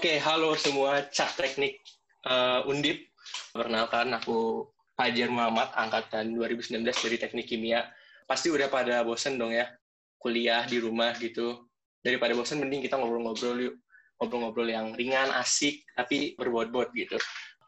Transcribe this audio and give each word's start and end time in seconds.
Oke, 0.00 0.16
halo 0.16 0.56
semua 0.56 1.04
cak 1.12 1.36
teknik 1.36 1.76
uh, 2.24 2.64
Undip. 2.64 3.12
Perkenalkan 3.52 4.08
aku 4.16 4.64
Fajar 4.96 5.28
Muhammad, 5.28 5.68
angkatan 5.76 6.32
2019 6.40 6.88
dari 6.88 7.16
Teknik 7.20 7.44
Kimia. 7.44 7.84
Pasti 8.24 8.48
udah 8.48 8.72
pada 8.72 9.04
bosen 9.04 9.36
dong 9.36 9.52
ya, 9.52 9.68
kuliah 10.16 10.64
di 10.64 10.80
rumah 10.80 11.12
gitu. 11.20 11.68
Daripada 12.00 12.32
bosen, 12.32 12.64
mending 12.64 12.80
kita 12.80 12.96
ngobrol-ngobrol 12.96 13.60
yuk. 13.60 13.76
Ngobrol-ngobrol 14.16 14.72
yang 14.72 14.96
ringan, 14.96 15.36
asik, 15.36 15.84
tapi 15.92 16.32
berbobot 16.32 16.88
gitu. 16.96 17.20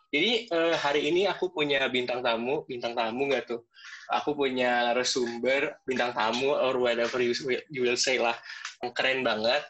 Jadi 0.09 0.49
uh, 0.57 0.73
hari 0.81 1.13
ini 1.13 1.29
aku 1.29 1.53
punya 1.53 1.85
bintang 1.93 2.25
tamu, 2.25 2.65
bintang 2.65 2.97
tamu 2.97 3.29
nggak 3.29 3.45
tuh? 3.45 3.61
Aku 4.09 4.33
punya 4.33 4.89
narasumber, 4.89 5.77
bintang 5.85 6.17
tamu, 6.17 6.49
or 6.49 6.81
whatever 6.81 7.21
you 7.21 7.37
will 7.85 8.01
say 8.01 8.17
lah. 8.17 8.41
Keren 8.97 9.21
banget. 9.21 9.61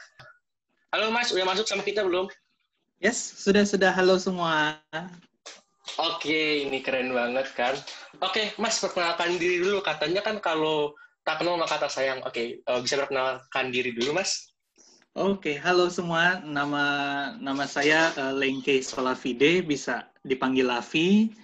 Halo 0.95 1.11
Mas, 1.11 1.35
udah 1.35 1.43
masuk 1.43 1.67
sama 1.67 1.83
kita 1.83 2.07
belum? 2.07 2.31
Yes, 3.03 3.19
sudah 3.19 3.67
sudah. 3.67 3.91
Halo 3.91 4.15
semua. 4.15 4.79
Oke, 5.99 6.63
ini 6.63 6.79
keren 6.87 7.11
banget 7.11 7.51
kan. 7.59 7.75
Oke, 8.23 8.55
Mas 8.63 8.79
perkenalkan 8.79 9.43
diri 9.43 9.59
dulu. 9.59 9.83
Katanya 9.83 10.23
kan 10.23 10.39
kalau 10.39 10.95
tak 11.27 11.43
kenal 11.43 11.59
maka 11.59 11.83
kata 11.83 11.91
sayang. 11.91 12.23
Oke, 12.23 12.63
uh, 12.63 12.79
bisa 12.79 13.03
perkenalkan 13.03 13.75
diri 13.75 13.91
dulu, 13.91 14.15
Mas? 14.15 14.55
Oke, 15.19 15.59
halo 15.59 15.91
semua. 15.91 16.47
Nama 16.47 16.87
nama 17.43 17.67
saya 17.67 18.15
uh, 18.15 18.39
Lengke 18.39 18.79
Solavide, 18.79 19.67
bisa 19.67 20.07
dipanggil 20.23 20.71
Lavi. 20.71 21.35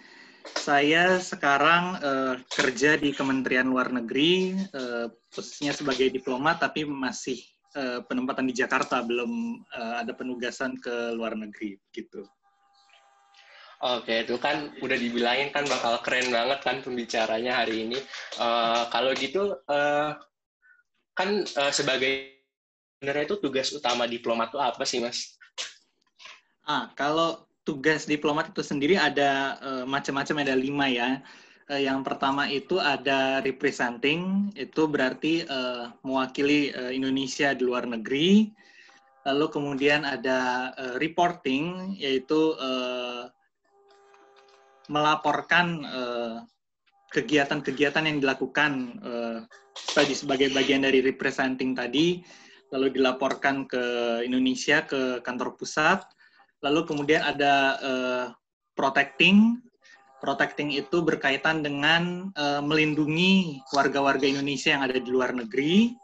Saya 0.55 1.19
sekarang 1.19 1.99
uh, 1.99 2.35
kerja 2.55 2.95
di 3.03 3.11
Kementerian 3.11 3.67
Luar 3.67 3.91
Negeri, 3.91 4.55
uh, 4.79 5.11
khususnya 5.35 5.75
sebagai 5.75 6.07
diplomat, 6.07 6.63
tapi 6.63 6.87
masih 6.87 7.43
uh, 7.79 8.03
penempatan 8.03 8.51
di 8.51 8.55
Jakarta 8.59 9.07
belum 9.07 9.63
uh, 9.71 10.03
ada 10.03 10.11
penugasan 10.11 10.75
ke 10.83 11.15
luar 11.15 11.39
negeri 11.39 11.79
gitu. 11.95 12.27
Oke, 13.79 14.27
itu 14.27 14.35
kan 14.43 14.75
udah 14.83 14.99
dibilangin 14.99 15.55
kan 15.55 15.63
bakal 15.71 16.03
keren 16.03 16.35
banget 16.35 16.59
kan 16.67 16.83
pembicaranya 16.83 17.63
hari 17.63 17.87
ini. 17.87 17.99
Uh, 18.35 18.91
kalau 18.91 19.15
gitu, 19.15 19.55
uh, 19.71 20.19
kan 21.15 21.47
uh, 21.47 21.71
sebagai 21.71 22.43
sebenarnya 22.99 23.31
itu 23.31 23.39
tugas 23.39 23.71
utama 23.71 24.11
diplomat 24.11 24.51
itu 24.51 24.59
apa 24.59 24.83
sih, 24.83 24.99
Mas? 24.99 25.39
Ah, 26.67 26.91
kalau 26.99 27.47
tugas 27.63 28.03
diplomat 28.03 28.51
itu 28.51 28.67
sendiri 28.67 28.99
ada 28.99 29.55
uh, 29.63 29.85
macam-macam 29.87 30.43
ada 30.43 30.59
lima 30.59 30.91
ya. 30.91 31.23
Yang 31.69 32.01
pertama 32.01 32.49
itu 32.49 32.81
ada 32.81 33.45
representing, 33.45 34.49
itu 34.57 34.89
berarti 34.89 35.45
uh, 35.45 35.93
mewakili 36.01 36.73
uh, 36.73 36.89
Indonesia 36.89 37.53
di 37.53 37.61
luar 37.61 37.85
negeri. 37.85 38.49
Lalu 39.29 39.47
kemudian 39.53 40.09
ada 40.09 40.73
uh, 40.73 40.97
reporting, 40.97 41.93
yaitu 42.01 42.57
uh, 42.57 43.29
melaporkan 44.89 45.85
kegiatan-kegiatan 47.13 48.01
uh, 48.01 48.09
yang 48.09 48.19
dilakukan 48.25 48.73
uh, 49.05 49.39
sebagai 50.09 50.49
bagian 50.57 50.89
dari 50.89 51.05
representing 51.05 51.77
tadi, 51.77 52.25
lalu 52.73 52.97
dilaporkan 52.97 53.69
ke 53.69 53.85
Indonesia 54.25 54.89
ke 54.89 55.21
kantor 55.21 55.61
pusat. 55.61 56.01
Lalu 56.65 56.89
kemudian 56.89 57.21
ada 57.21 57.55
uh, 57.85 58.27
protecting, 58.73 59.61
protecting 60.19 60.75
itu 60.75 61.03
berkaitan 61.03 61.63
dengan 61.63 62.35
uh, 62.35 62.61
melindungi 62.63 63.63
warga-warga 63.71 64.27
Indonesia 64.27 64.75
yang 64.75 64.83
ada 64.85 64.99
di 64.99 65.11
luar 65.11 65.35
negeri. 65.35 65.95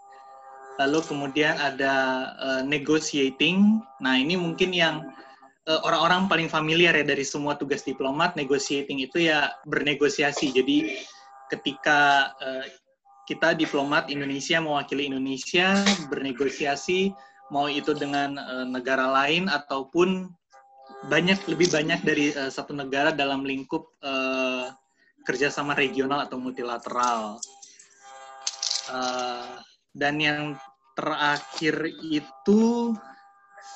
Lalu 0.79 0.99
kemudian 1.07 1.55
ada 1.55 1.95
uh, 2.35 2.63
negotiating. 2.67 3.79
Nah, 4.03 4.15
ini 4.19 4.35
mungkin 4.35 4.75
yang 4.75 5.07
uh, 5.71 5.81
orang-orang 5.87 6.27
paling 6.27 6.49
familiar 6.51 6.95
ya 6.95 7.07
dari 7.07 7.23
semua 7.23 7.55
tugas 7.55 7.87
diplomat, 7.87 8.35
negotiating 8.35 9.03
itu 9.03 9.31
ya 9.31 9.55
bernegosiasi. 9.67 10.51
Jadi 10.51 10.99
ketika 11.51 12.33
uh, 12.43 12.67
kita 13.25 13.57
diplomat 13.57 14.13
Indonesia 14.13 14.61
mewakili 14.61 15.09
Indonesia 15.09 15.81
bernegosiasi 16.13 17.15
mau 17.53 17.71
itu 17.71 17.93
dengan 17.97 18.37
uh, 18.37 18.67
negara 18.67 19.09
lain 19.11 19.49
ataupun 19.49 20.33
banyak 21.09 21.39
lebih 21.51 21.69
banyak 21.69 22.01
dari 22.05 22.27
uh, 22.33 22.49
satu 22.49 22.73
negara 22.73 23.13
dalam 23.13 23.45
lingkup 23.45 23.93
uh, 24.01 24.73
kerjasama 25.25 25.77
regional 25.77 26.25
atau 26.25 26.37
multilateral. 26.41 27.41
Uh, 28.89 29.61
dan 29.97 30.21
yang 30.21 30.43
terakhir 30.93 31.89
itu 32.05 32.93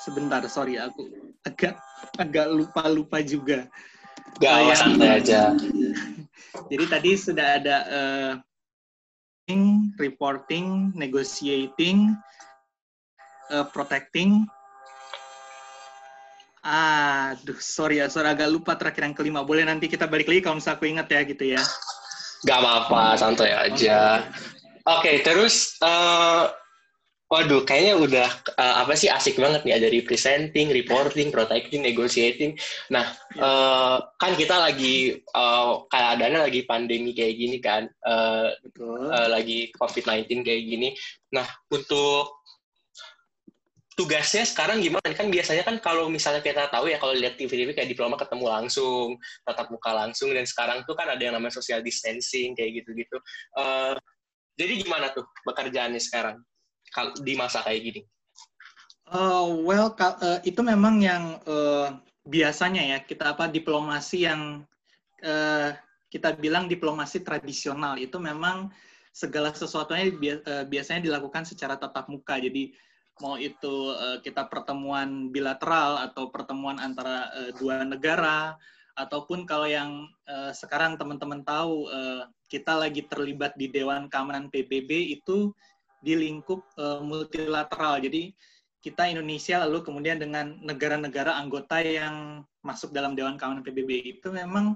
sebentar, 0.05 0.45
sorry 0.47 0.77
aku 0.77 1.09
agak 1.45 1.81
agak 2.21 2.47
lupa 2.53 2.83
lupa 2.89 3.19
juga. 3.25 3.69
Gak 4.39 4.53
uh, 4.53 4.77
santai 4.77 5.25
aja. 5.25 5.57
Jadi 6.71 6.85
tadi 6.85 7.11
sudah 7.17 7.49
ada 7.61 7.77
uh, 7.89 8.33
reporting, 9.97 10.93
negotiating, 10.93 12.13
uh, 13.49 13.65
protecting, 13.73 14.45
Aduh, 16.69 17.57
sorry 17.57 18.05
ya, 18.05 18.13
sorry 18.13 18.29
agak 18.29 18.53
lupa 18.53 18.77
terakhir 18.77 19.09
yang 19.09 19.17
kelima. 19.17 19.41
Boleh 19.41 19.65
nanti 19.65 19.89
kita 19.89 20.05
balik 20.05 20.29
lagi 20.29 20.45
kalau 20.45 20.61
misalnya 20.61 20.77
aku 20.77 20.85
ingat 20.85 21.09
ya 21.09 21.21
gitu 21.25 21.45
ya. 21.57 21.63
Gak 22.45 22.59
apa-apa, 22.61 23.17
santai 23.17 23.57
aja. 23.57 24.29
Oke, 24.85 25.01
okay, 25.01 25.17
terus, 25.25 25.81
uh, 25.81 26.53
waduh, 27.33 27.65
kayaknya 27.65 27.95
udah 27.97 28.29
uh, 28.57 28.75
apa 28.85 28.93
sih 28.97 29.09
asik 29.09 29.41
banget 29.41 29.65
nih 29.65 29.81
ada 29.81 29.89
representing, 29.89 30.69
reporting, 30.69 31.33
protecting, 31.33 31.81
negotiating. 31.85 32.53
Nah, 32.93 33.17
uh, 33.41 34.05
kan 34.21 34.37
kita 34.37 34.61
lagi 34.61 35.19
uh, 35.33 35.89
keadaannya 35.89 36.53
lagi 36.53 36.69
pandemi 36.69 37.17
kayak 37.17 37.35
gini 37.37 37.59
kan, 37.65 37.89
uh, 38.05 38.53
Betul. 38.61 39.09
Uh, 39.09 39.29
lagi 39.33 39.73
COVID-19 39.73 40.45
kayak 40.45 40.63
gini. 40.69 40.89
Nah, 41.33 41.49
untuk 41.73 42.38
tugasnya 43.99 44.47
sekarang 44.47 44.79
gimana? 44.79 45.11
Kan 45.11 45.27
biasanya 45.27 45.67
kan 45.67 45.83
kalau 45.83 46.07
misalnya 46.07 46.39
kita 46.39 46.71
tahu 46.71 46.87
ya 46.87 47.03
kalau 47.03 47.19
lihat 47.19 47.35
TV-TV 47.35 47.75
kayak 47.75 47.91
diploma 47.91 48.15
ketemu 48.15 48.47
langsung 48.47 49.19
tatap 49.43 49.75
muka 49.75 49.91
langsung 49.91 50.31
dan 50.31 50.47
sekarang 50.47 50.87
tuh 50.87 50.95
kan 50.95 51.11
ada 51.11 51.19
yang 51.19 51.35
namanya 51.35 51.59
social 51.59 51.83
distancing 51.83 52.55
kayak 52.55 52.79
gitu-gitu. 52.79 53.19
Uh, 53.59 53.99
jadi 54.55 54.87
gimana 54.87 55.11
tuh 55.11 55.27
pekerjaannya 55.43 55.99
sekarang 55.99 56.39
di 57.19 57.35
masa 57.35 57.67
kayak 57.67 57.83
gini? 57.83 58.01
Uh, 59.11 59.67
well 59.67 59.91
uh, 59.99 60.39
itu 60.47 60.63
memang 60.63 61.03
yang 61.03 61.43
uh, 61.51 61.99
biasanya 62.23 62.95
ya 62.95 62.99
kita 63.03 63.35
apa 63.35 63.51
diplomasi 63.51 64.31
yang 64.31 64.63
uh, 65.27 65.75
kita 66.07 66.39
bilang 66.39 66.71
diplomasi 66.71 67.27
tradisional. 67.27 67.99
Itu 67.99 68.23
memang 68.23 68.71
segala 69.11 69.51
sesuatunya 69.51 70.15
biasanya 70.71 71.03
dilakukan 71.03 71.43
secara 71.43 71.75
tatap 71.75 72.07
muka. 72.07 72.39
Jadi 72.39 72.71
mau 73.21 73.37
itu 73.37 73.95
uh, 73.95 74.19
kita 74.23 74.47
pertemuan 74.47 75.31
bilateral 75.33 76.03
atau 76.07 76.31
pertemuan 76.31 76.79
antara 76.79 77.31
uh, 77.35 77.51
dua 77.59 77.83
negara 77.83 78.55
ataupun 78.99 79.47
kalau 79.47 79.71
yang 79.71 80.11
uh, 80.27 80.51
sekarang 80.51 80.99
teman-teman 80.99 81.47
tahu 81.47 81.87
uh, 81.87 82.27
kita 82.51 82.75
lagi 82.75 83.07
terlibat 83.07 83.55
di 83.55 83.71
Dewan 83.71 84.11
Keamanan 84.11 84.51
PBB 84.51 85.15
itu 85.15 85.55
di 86.03 86.19
lingkup 86.19 86.67
uh, 86.79 86.99
multilateral. 87.03 88.03
Jadi 88.03 88.35
kita 88.79 89.11
Indonesia 89.11 89.63
lalu 89.67 89.83
kemudian 89.83 90.19
dengan 90.19 90.59
negara-negara 90.63 91.35
anggota 91.35 91.79
yang 91.83 92.43
masuk 92.63 92.91
dalam 92.91 93.15
Dewan 93.15 93.39
Keamanan 93.39 93.63
PBB 93.63 94.19
itu 94.19 94.31
memang 94.35 94.75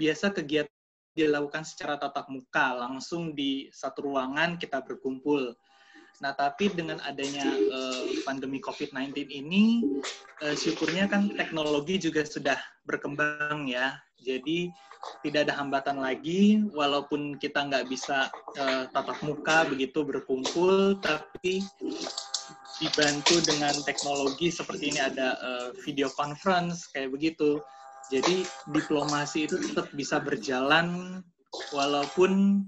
biasa 0.00 0.32
kegiatan 0.32 0.72
dilakukan 1.12 1.66
secara 1.66 1.98
tatap 1.98 2.30
muka 2.30 2.72
langsung 2.72 3.34
di 3.34 3.68
satu 3.74 4.08
ruangan 4.08 4.56
kita 4.56 4.80
berkumpul 4.80 5.52
Nah, 6.20 6.36
tapi 6.36 6.68
dengan 6.68 7.00
adanya 7.08 7.48
uh, 7.48 8.04
pandemi 8.28 8.60
COVID-19 8.60 9.32
ini, 9.32 9.80
uh, 10.44 10.52
syukurnya 10.52 11.08
kan 11.08 11.32
teknologi 11.32 11.96
juga 11.96 12.28
sudah 12.28 12.60
berkembang 12.84 13.64
ya. 13.64 13.96
Jadi 14.20 14.68
tidak 15.24 15.48
ada 15.48 15.56
hambatan 15.56 15.96
lagi, 15.96 16.60
walaupun 16.76 17.40
kita 17.40 17.64
nggak 17.72 17.88
bisa 17.88 18.28
uh, 18.60 18.84
tatap 18.92 19.16
muka 19.24 19.64
begitu 19.64 20.04
berkumpul, 20.04 21.00
tapi 21.00 21.64
dibantu 22.76 23.40
dengan 23.40 23.72
teknologi 23.88 24.52
seperti 24.52 24.92
ini 24.92 25.00
ada 25.00 25.40
uh, 25.40 25.68
video 25.80 26.12
conference 26.12 26.84
kayak 26.92 27.16
begitu. 27.16 27.64
Jadi 28.12 28.44
diplomasi 28.68 29.48
itu 29.48 29.56
tetap 29.56 29.88
bisa 29.96 30.20
berjalan 30.20 31.20
walaupun 31.72 32.64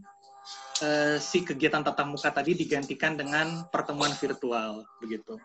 uh, 0.82 1.16
si 1.22 1.46
kegiatan 1.46 1.80
tatap 1.80 2.10
muka 2.10 2.28
tadi 2.34 2.58
digantikan 2.58 3.14
dengan 3.14 3.64
pertemuan 3.70 4.12
virtual 4.18 4.84
begitu. 4.98 5.38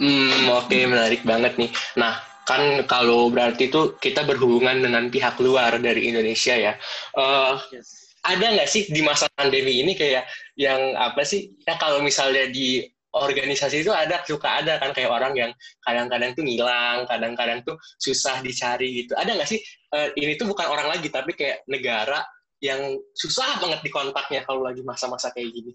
Hmm, 0.00 0.50
oke 0.50 0.66
okay, 0.66 0.88
menarik 0.88 1.22
banget 1.22 1.54
nih. 1.60 1.70
Nah, 2.00 2.18
kan 2.48 2.82
kalau 2.90 3.30
berarti 3.30 3.70
itu 3.70 3.94
kita 4.00 4.26
berhubungan 4.26 4.82
dengan 4.82 5.06
pihak 5.12 5.38
luar 5.38 5.78
dari 5.78 6.10
Indonesia 6.10 6.56
ya. 6.56 6.72
Uh, 7.14 7.60
yes. 7.70 8.16
Ada 8.24 8.56
nggak 8.56 8.68
sih 8.72 8.88
di 8.88 9.04
masa 9.04 9.28
pandemi 9.36 9.84
ini 9.84 9.92
kayak 9.92 10.24
yang 10.56 10.96
apa 10.96 11.22
sih? 11.28 11.52
Ya 11.68 11.76
kalau 11.76 12.00
misalnya 12.00 12.48
di 12.48 12.80
organisasi 13.14 13.86
itu 13.86 13.94
ada 13.94 14.26
suka 14.26 14.64
ada 14.64 14.82
kan 14.82 14.90
kayak 14.90 15.12
orang 15.12 15.32
yang 15.38 15.50
kadang-kadang 15.86 16.34
tuh 16.34 16.42
ngilang, 16.42 17.06
kadang-kadang 17.06 17.62
tuh 17.62 17.76
susah 18.00 18.42
dicari 18.42 19.04
gitu. 19.04 19.12
Ada 19.14 19.38
nggak 19.38 19.48
sih 19.48 19.60
uh, 19.94 20.08
ini 20.18 20.34
tuh 20.34 20.50
bukan 20.50 20.66
orang 20.66 20.90
lagi 20.90 21.12
tapi 21.12 21.36
kayak 21.36 21.62
negara 21.70 22.24
yang 22.64 22.96
susah 23.12 23.60
banget 23.60 23.84
dikontaknya 23.84 24.40
kalau 24.48 24.64
lagi 24.64 24.80
masa-masa 24.80 25.28
kayak 25.36 25.52
gini? 25.52 25.72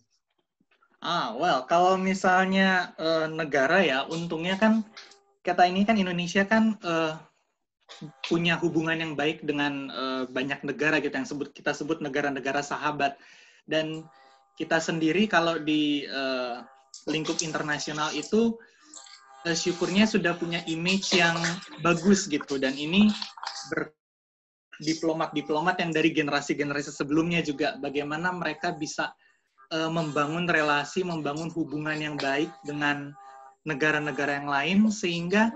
Ah, 1.00 1.38
well, 1.38 1.64
kalau 1.70 1.96
misalnya 1.96 2.92
uh, 2.98 3.30
negara 3.30 3.80
ya, 3.86 4.10
untungnya 4.10 4.58
kan 4.58 4.82
kita 5.46 5.70
ini 5.70 5.86
kan 5.86 5.96
Indonesia 5.96 6.44
kan 6.44 6.76
uh, 6.84 7.16
punya 8.26 8.58
hubungan 8.60 8.98
yang 8.98 9.14
baik 9.14 9.46
dengan 9.46 9.88
uh, 9.94 10.24
banyak 10.28 10.62
negara 10.66 11.00
gitu 11.00 11.14
yang 11.14 11.30
sebut 11.30 11.50
kita 11.56 11.74
sebut 11.74 12.04
negara-negara 12.04 12.62
sahabat 12.62 13.18
dan 13.66 14.06
kita 14.60 14.78
sendiri 14.78 15.26
kalau 15.26 15.58
di 15.58 16.06
uh, 16.06 16.62
lingkup 17.10 17.40
internasional 17.42 18.14
itu 18.14 18.60
uh, 19.48 19.56
syukurnya 19.56 20.06
sudah 20.06 20.38
punya 20.38 20.62
image 20.70 21.18
yang 21.18 21.40
bagus 21.82 22.30
gitu 22.30 22.62
dan 22.62 22.76
ini 22.78 23.10
ber 23.74 23.99
diplomat-diplomat 24.80 25.80
yang 25.84 25.92
dari 25.92 26.16
generasi-generasi 26.16 26.92
sebelumnya 26.96 27.44
juga. 27.44 27.76
Bagaimana 27.80 28.32
mereka 28.32 28.72
bisa 28.72 29.12
uh, 29.76 29.92
membangun 29.92 30.48
relasi, 30.48 31.04
membangun 31.04 31.52
hubungan 31.54 32.00
yang 32.00 32.16
baik 32.16 32.50
dengan 32.64 33.12
negara-negara 33.68 34.40
yang 34.40 34.50
lain 34.50 34.78
sehingga 34.88 35.52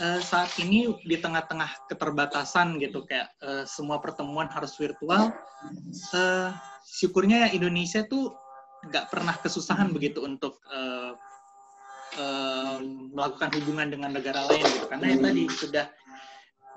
uh, 0.00 0.20
saat 0.24 0.50
ini 0.56 0.88
di 1.04 1.20
tengah-tengah 1.20 1.86
keterbatasan 1.92 2.80
gitu 2.80 3.04
kayak 3.04 3.28
uh, 3.44 3.68
semua 3.68 4.00
pertemuan 4.00 4.48
harus 4.48 4.72
virtual 4.80 5.30
uh, 6.16 6.48
syukurnya 6.88 7.46
ya 7.46 7.48
Indonesia 7.52 8.00
tuh 8.08 8.32
nggak 8.88 9.12
pernah 9.12 9.36
kesusahan 9.36 9.92
begitu 9.92 10.24
untuk 10.24 10.56
uh, 10.72 11.12
uh, 12.16 12.76
melakukan 13.12 13.52
hubungan 13.60 13.92
dengan 13.92 14.10
negara 14.16 14.48
lain 14.48 14.64
gitu. 14.64 14.86
Karena 14.88 15.06
yang 15.12 15.22
tadi 15.22 15.42
sudah 15.52 15.84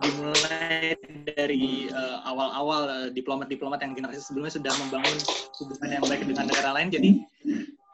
dimulai 0.04 1.00
dari 1.24 1.88
awal-awal 2.28 2.82
uh, 2.90 3.10
diplomat-diplomat 3.12 3.80
yang 3.84 3.94
generasi 3.96 4.20
sebelumnya 4.20 4.54
sudah 4.54 4.74
membangun 4.84 5.18
hubungan 5.60 5.90
yang 6.00 6.04
baik 6.04 6.24
dengan 6.28 6.46
negara 6.50 6.70
lain 6.76 6.90
jadi 6.92 7.10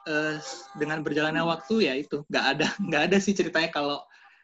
uh, 0.10 0.36
dengan 0.78 1.06
berjalannya 1.06 1.44
waktu 1.46 1.76
ya 1.86 1.94
itu 1.98 2.26
nggak 2.28 2.46
ada 2.58 2.68
nggak 2.88 3.02
ada 3.12 3.18
sih 3.22 3.34
ceritanya 3.36 3.70
kalau 3.70 3.98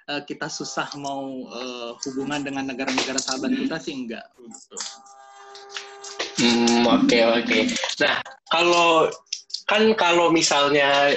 uh, 0.09 0.21
kita 0.23 0.47
susah 0.49 0.89
mau 0.99 1.49
uh, 1.49 1.97
hubungan 2.05 2.45
dengan 2.45 2.69
negara-negara 2.69 3.17
sahabat 3.17 3.51
kita 3.53 3.77
sih 3.81 3.93
enggak. 4.05 4.25
Hmm, 6.35 6.83
oke 6.83 7.07
okay, 7.07 7.21
oke. 7.23 7.43
Okay. 7.47 7.61
Nah, 8.03 8.19
kalau 8.51 9.07
kan 9.65 9.95
kalau 9.97 10.29
misalnya 10.29 11.15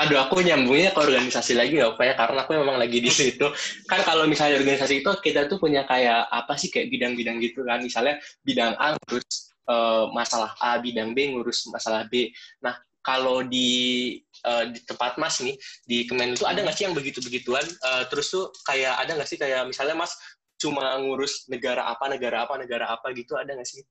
aduh 0.00 0.16
aku 0.16 0.40
nyambungnya 0.40 0.96
ke 0.96 1.00
organisasi 1.04 1.52
lagi 1.52 1.76
nggak 1.76 1.92
apa 1.92 2.02
ya 2.08 2.14
karena 2.16 2.38
aku 2.48 2.52
memang 2.56 2.80
lagi 2.80 2.98
di 3.04 3.12
situ. 3.12 3.44
Kan 3.84 4.00
kalau 4.08 4.24
misalnya 4.24 4.56
organisasi 4.56 5.04
itu 5.04 5.10
kita 5.20 5.44
tuh 5.44 5.60
punya 5.60 5.84
kayak 5.84 6.24
apa 6.32 6.56
sih 6.56 6.72
kayak 6.72 6.88
bidang-bidang 6.88 7.36
gitu 7.44 7.60
kan. 7.68 7.84
Misalnya 7.84 8.16
bidang 8.40 8.72
A 8.80 8.96
ngurus 8.96 9.52
uh, 9.68 10.08
masalah 10.16 10.56
A 10.56 10.80
bidang 10.80 11.12
B 11.12 11.36
ngurus 11.36 11.68
masalah 11.68 12.08
B. 12.08 12.32
Nah 12.64 12.80
kalau 13.04 13.44
di 13.44 14.16
uh, 14.48 14.68
di 14.72 14.80
tempat 14.88 15.20
mas 15.20 15.40
nih 15.40 15.56
di 15.84 16.08
Kemen 16.08 16.32
itu 16.32 16.48
ada 16.48 16.64
nggak 16.64 16.76
sih 16.76 16.84
yang 16.88 16.96
begitu-begituan? 16.96 17.64
Uh, 17.84 18.08
terus 18.08 18.32
tuh 18.32 18.48
kayak 18.64 18.96
ada 18.96 19.12
nggak 19.20 19.28
sih 19.28 19.36
kayak 19.36 19.68
misalnya 19.68 19.96
mas 20.00 20.16
cuma 20.60 20.96
ngurus 21.00 21.48
negara 21.48 21.88
apa 21.88 22.08
negara 22.08 22.44
apa 22.44 22.56
negara 22.60 22.88
apa 22.92 23.12
gitu 23.12 23.36
ada 23.36 23.52
nggak 23.52 23.68
sih? 23.68 23.84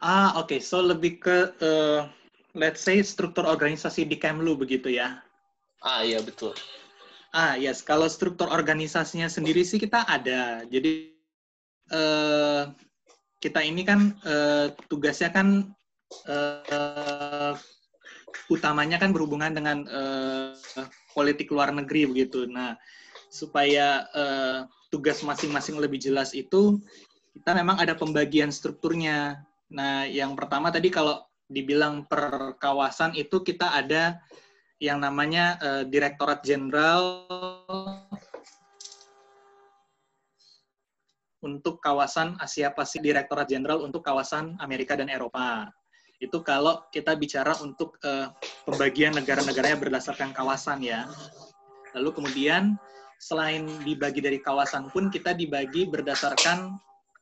Ah, 0.00 0.40
oke. 0.40 0.56
Okay. 0.56 0.60
So 0.64 0.80
lebih 0.80 1.20
ke 1.20 1.54
uh, 1.60 2.08
let's 2.54 2.82
say 2.82 2.98
struktur 3.02 3.46
organisasi 3.46 4.06
di 4.06 4.16
Kemlu 4.18 4.58
begitu 4.58 4.90
ya. 4.90 5.22
Ah, 5.80 6.04
iya 6.04 6.20
betul. 6.20 6.52
Ah, 7.30 7.54
yes. 7.54 7.80
Kalau 7.80 8.10
struktur 8.10 8.50
organisasinya 8.50 9.30
sendiri 9.30 9.62
sih 9.62 9.78
kita 9.78 10.02
ada. 10.04 10.66
Jadi 10.66 11.14
uh, 11.94 12.74
kita 13.38 13.62
ini 13.62 13.86
kan 13.86 14.18
uh, 14.26 14.74
tugasnya 14.90 15.30
kan 15.30 15.70
uh, 16.26 17.54
utamanya 18.50 18.98
kan 18.98 19.14
berhubungan 19.14 19.54
dengan 19.54 19.86
uh, 19.88 20.52
politik 21.14 21.54
luar 21.54 21.70
negeri 21.70 22.10
begitu. 22.10 22.50
Nah, 22.50 22.74
supaya 23.30 24.10
uh, 24.10 24.66
tugas 24.90 25.22
masing-masing 25.22 25.78
lebih 25.78 26.02
jelas 26.02 26.34
itu 26.34 26.82
kita 27.30 27.54
memang 27.54 27.78
ada 27.78 27.94
pembagian 27.94 28.50
strukturnya. 28.50 29.38
Nah, 29.70 30.02
yang 30.02 30.34
pertama 30.34 30.74
tadi 30.74 30.90
kalau 30.90 31.29
dibilang 31.50 32.06
per 32.06 32.54
kawasan 32.62 33.18
itu 33.18 33.42
kita 33.42 33.74
ada 33.74 34.22
yang 34.78 35.02
namanya 35.02 35.58
uh, 35.60 35.82
Direktorat 35.84 36.40
Jenderal 36.46 37.26
untuk 41.42 41.82
kawasan 41.82 42.38
Asia 42.40 42.70
Pasifik, 42.72 43.12
Direktorat 43.12 43.50
Jenderal 43.50 43.82
untuk 43.82 44.06
kawasan 44.06 44.56
Amerika 44.62 44.94
dan 44.96 45.10
Eropa. 45.10 45.68
Itu 46.20 46.44
kalau 46.44 46.84
kita 46.94 47.16
bicara 47.18 47.56
untuk 47.60 47.98
uh, 48.06 48.30
pembagian 48.64 49.16
negara-negaranya 49.16 49.76
berdasarkan 49.76 50.30
kawasan 50.36 50.84
ya. 50.84 51.08
Lalu 51.96 52.12
kemudian 52.12 52.78
selain 53.20 53.68
dibagi 53.84 54.24
dari 54.24 54.40
kawasan 54.40 54.88
pun 54.92 55.12
kita 55.12 55.36
dibagi 55.36 55.88
berdasarkan 55.88 56.76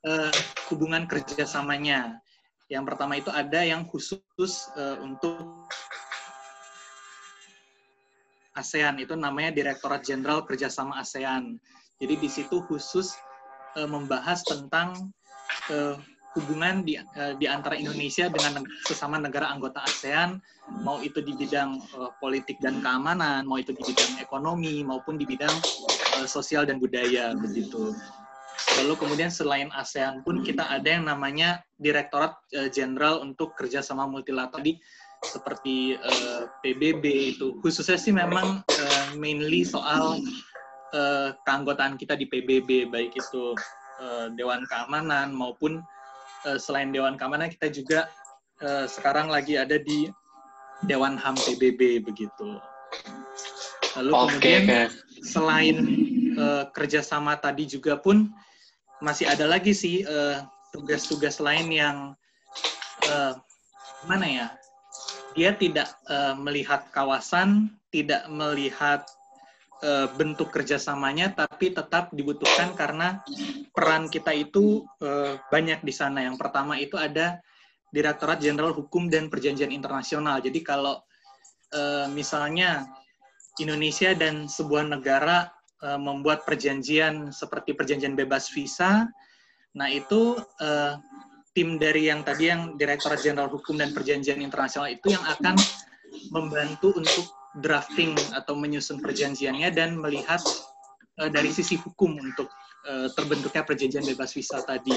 uh, 0.07 0.35
hubungan 0.71 1.07
kerjasamanya. 1.11 2.23
Yang 2.69 2.85
pertama 2.85 3.17
itu 3.17 3.33
ada 3.33 3.65
yang 3.65 3.89
khusus 3.89 4.69
uh, 4.77 5.01
untuk 5.01 5.69
ASEAN 8.53 9.01
itu 9.01 9.17
namanya 9.17 9.55
Direktorat 9.57 10.05
Jenderal 10.05 10.45
Kerjasama 10.45 11.01
ASEAN. 11.01 11.57
Jadi 11.97 12.15
di 12.21 12.29
situ 12.29 12.61
khusus 12.69 13.17
uh, 13.81 13.89
membahas 13.89 14.45
tentang 14.45 15.09
uh, 15.73 15.97
hubungan 16.37 16.85
di, 16.85 17.01
uh, 17.01 17.35
di 17.41 17.49
antara 17.49 17.75
Indonesia 17.79 18.29
dengan 18.29 18.61
sesama 18.85 19.17
negara 19.17 19.49
anggota 19.49 19.81
ASEAN, 19.89 20.37
mau 20.85 21.01
itu 21.01 21.25
di 21.25 21.33
bidang 21.33 21.81
uh, 21.97 22.13
politik 22.21 22.61
dan 22.61 22.85
keamanan, 22.85 23.49
mau 23.49 23.57
itu 23.57 23.73
di 23.73 23.81
bidang 23.81 24.21
ekonomi 24.21 24.85
maupun 24.85 25.17
di 25.17 25.25
bidang 25.25 25.57
uh, 26.21 26.29
sosial 26.29 26.69
dan 26.69 26.77
budaya 26.77 27.33
begitu. 27.33 27.97
Lalu 28.83 28.95
kemudian 28.99 29.31
selain 29.31 29.71
ASEAN 29.75 30.23
pun 30.27 30.43
kita 30.43 30.67
ada 30.67 30.87
yang 30.87 31.07
namanya 31.07 31.63
Direktorat 31.79 32.35
eh, 32.55 32.69
Jenderal 32.71 33.23
untuk 33.23 33.55
Kerjasama 33.55 34.11
Multilateral 34.11 34.65
di 34.65 34.75
seperti 35.19 35.99
uh, 35.99 36.07
eh, 36.07 36.43
PBB 36.63 37.35
itu 37.35 37.59
khususnya 37.59 37.99
sih 37.99 38.15
memang 38.15 38.63
uh, 38.63 39.07
mainly 39.19 39.67
soal 39.67 40.23
uh, 40.95 41.35
keanggotaan 41.43 41.99
kita 41.99 42.15
di 42.15 42.31
PBB 42.31 42.87
baik 42.87 43.19
itu 43.19 43.59
uh, 43.99 44.31
Dewan 44.39 44.63
Keamanan 44.71 45.35
maupun 45.35 45.83
uh, 46.47 46.59
selain 46.59 46.95
Dewan 46.95 47.19
Keamanan 47.19 47.51
kita 47.51 47.67
juga 47.67 48.07
uh, 48.63 48.87
sekarang 48.87 49.27
lagi 49.27 49.59
ada 49.59 49.83
di 49.83 50.07
Dewan 50.87 51.19
HAM 51.19 51.35
PBB 51.35 52.07
begitu. 52.07 52.63
Lalu 53.99 54.11
okay, 54.15 54.63
kemudian 54.63 54.63
okay. 54.71 54.87
selain 55.27 55.77
uh, 56.39 56.65
kerjasama 56.71 57.35
tadi 57.37 57.67
juga 57.67 57.99
pun 57.99 58.31
masih 58.99 59.31
ada 59.31 59.47
lagi 59.47 59.71
sih 59.71 60.03
eh, 60.03 60.39
tugas-tugas 60.75 61.39
lain 61.39 61.71
yang 61.71 61.97
uh, 63.07 63.35
mana 64.07 64.27
ya? 64.27 64.47
Dia 65.39 65.55
tidak 65.55 65.87
uh, 66.11 66.35
melihat 66.35 66.91
kawasan, 66.91 67.79
tidak 67.95 68.27
melihat 68.27 69.07
uh, 69.87 70.11
bentuk 70.19 70.51
kerjasamanya, 70.51 71.31
tapi 71.31 71.71
tetap 71.71 72.11
dibutuhkan 72.11 72.75
karena 72.75 73.23
peran 73.71 74.11
kita 74.11 74.35
itu 74.35 74.83
uh, 74.99 75.39
banyak 75.49 75.79
di 75.87 75.95
sana. 75.95 76.27
Yang 76.27 76.43
pertama 76.43 76.75
itu 76.75 76.99
ada 76.99 77.39
Direktorat 77.89 78.43
Jenderal 78.43 78.77
Hukum 78.77 79.09
dan 79.09 79.33
Perjanjian 79.33 79.73
Internasional. 79.73 80.45
Jadi 80.45 80.61
kalau 80.61 81.01
uh, 81.73 82.07
misalnya 82.13 82.85
Indonesia 83.63 84.13
dan 84.13 84.51
sebuah 84.51 84.91
negara 84.91 85.58
uh, 85.83 86.01
membuat 86.01 86.43
perjanjian 86.47 87.31
seperti 87.31 87.75
perjanjian 87.75 88.15
bebas 88.19 88.51
visa. 88.51 89.07
Nah, 89.77 89.89
itu 89.91 90.39
uh, 90.39 90.95
tim 91.53 91.77
dari 91.77 92.07
yang 92.11 92.23
tadi 92.23 92.51
yang 92.51 92.79
Direktorat 92.79 93.21
Jenderal 93.23 93.51
Hukum 93.51 93.79
dan 93.79 93.91
Perjanjian 93.91 94.39
Internasional 94.39 94.95
itu 94.95 95.11
yang 95.11 95.25
akan 95.27 95.59
membantu 96.31 96.95
untuk 96.95 97.27
drafting 97.59 98.15
atau 98.37 98.55
menyusun 98.55 99.03
perjanjiannya 99.03 99.69
dan 99.75 99.99
melihat 99.99 100.41
uh, 101.19 101.31
dari 101.31 101.51
sisi 101.51 101.75
hukum 101.79 102.15
untuk 102.15 102.47
uh, 102.87 103.11
terbentuknya 103.13 103.67
perjanjian 103.67 104.07
bebas 104.07 104.35
visa 104.35 104.63
tadi. 104.63 104.95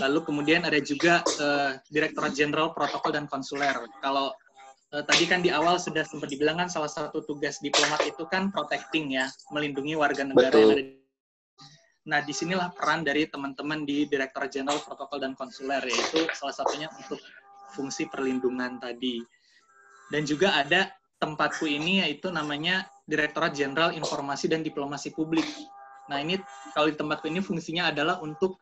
Lalu 0.00 0.20
kemudian 0.24 0.68
ada 0.68 0.78
juga 0.80 1.24
uh, 1.40 1.76
Direktorat 1.88 2.32
Jenderal 2.36 2.76
Protokol 2.76 3.16
dan 3.16 3.24
Konsuler. 3.28 3.76
Kalau 4.04 4.36
uh, 4.92 5.04
tadi 5.04 5.24
kan 5.26 5.40
di 5.40 5.48
awal 5.48 5.80
sudah 5.80 6.04
sempat 6.04 6.28
dibilang 6.28 6.60
kan 6.60 6.68
salah 6.68 6.88
satu 6.88 7.24
tugas 7.24 7.58
diplomat 7.58 8.04
itu 8.04 8.24
kan 8.28 8.52
protecting 8.52 9.16
ya, 9.16 9.26
melindungi 9.50 9.96
warga 9.96 10.22
negara 10.22 10.52
Betul. 10.52 10.60
yang 10.60 10.72
ada 10.76 10.84
Nah, 12.02 12.18
di 12.18 12.34
sinilah 12.34 12.74
peran 12.74 13.06
dari 13.06 13.30
teman-teman 13.30 13.86
di 13.86 14.10
Direktur 14.10 14.50
Jenderal 14.50 14.82
Protokol 14.82 15.22
dan 15.22 15.38
Konsuler, 15.38 15.78
yaitu 15.86 16.26
salah 16.34 16.50
satunya 16.50 16.90
untuk 16.90 17.22
fungsi 17.78 18.10
perlindungan 18.10 18.82
tadi. 18.82 19.22
Dan 20.10 20.26
juga 20.26 20.58
ada 20.58 20.90
tempatku 21.22 21.70
ini 21.70 22.02
yaitu 22.02 22.34
namanya 22.34 22.90
Direktorat 23.06 23.54
Jenderal 23.54 23.94
Informasi 23.94 24.50
dan 24.50 24.66
Diplomasi 24.66 25.14
Publik. 25.14 25.46
Nah 26.10 26.18
ini 26.18 26.42
kalau 26.74 26.90
di 26.90 26.98
tempatku 26.98 27.30
ini 27.30 27.38
fungsinya 27.38 27.94
adalah 27.94 28.18
untuk 28.18 28.58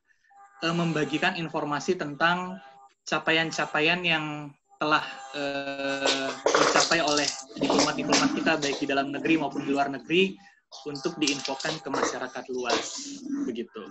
uh, 0.61 0.77
membagikan 0.77 1.41
informasi 1.41 1.97
tentang 1.97 2.61
capaian-capaian 3.09 4.05
yang 4.05 4.25
telah 4.81 5.05
uh, 5.37 6.33
dicapai 6.33 7.05
oleh 7.05 7.29
diplomat-diplomat 7.61 8.31
kita 8.33 8.53
baik 8.57 8.77
di 8.81 8.87
dalam 8.89 9.13
negeri 9.13 9.37
maupun 9.37 9.61
di 9.69 9.77
luar 9.77 9.93
negeri 9.93 10.33
untuk 10.89 11.21
diinfokan 11.21 11.77
ke 11.85 11.89
masyarakat 11.93 12.45
luas 12.49 13.13
begitu. 13.45 13.83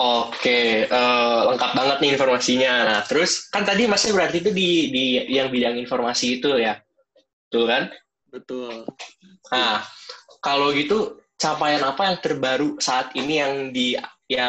Oke, 0.00 0.88
uh, 0.88 1.52
lengkap 1.52 1.72
banget 1.76 1.96
nih 2.00 2.10
informasinya. 2.16 2.72
Nah, 2.88 3.00
terus 3.04 3.52
kan 3.52 3.68
tadi 3.68 3.84
masih 3.84 4.16
berarti 4.16 4.40
itu 4.40 4.50
di 4.52 4.88
di 4.88 5.04
yang 5.28 5.52
bidang 5.52 5.76
informasi 5.76 6.40
itu 6.40 6.56
ya, 6.56 6.80
betul 7.48 7.64
kan? 7.68 7.92
Betul. 8.32 8.84
Nah, 9.52 9.84
kalau 10.40 10.72
gitu 10.72 11.20
capaian 11.36 11.84
apa 11.84 12.12
yang 12.12 12.16
terbaru 12.24 12.80
saat 12.80 13.12
ini 13.12 13.40
yang 13.40 13.52
di 13.72 13.96
ya 14.28 14.48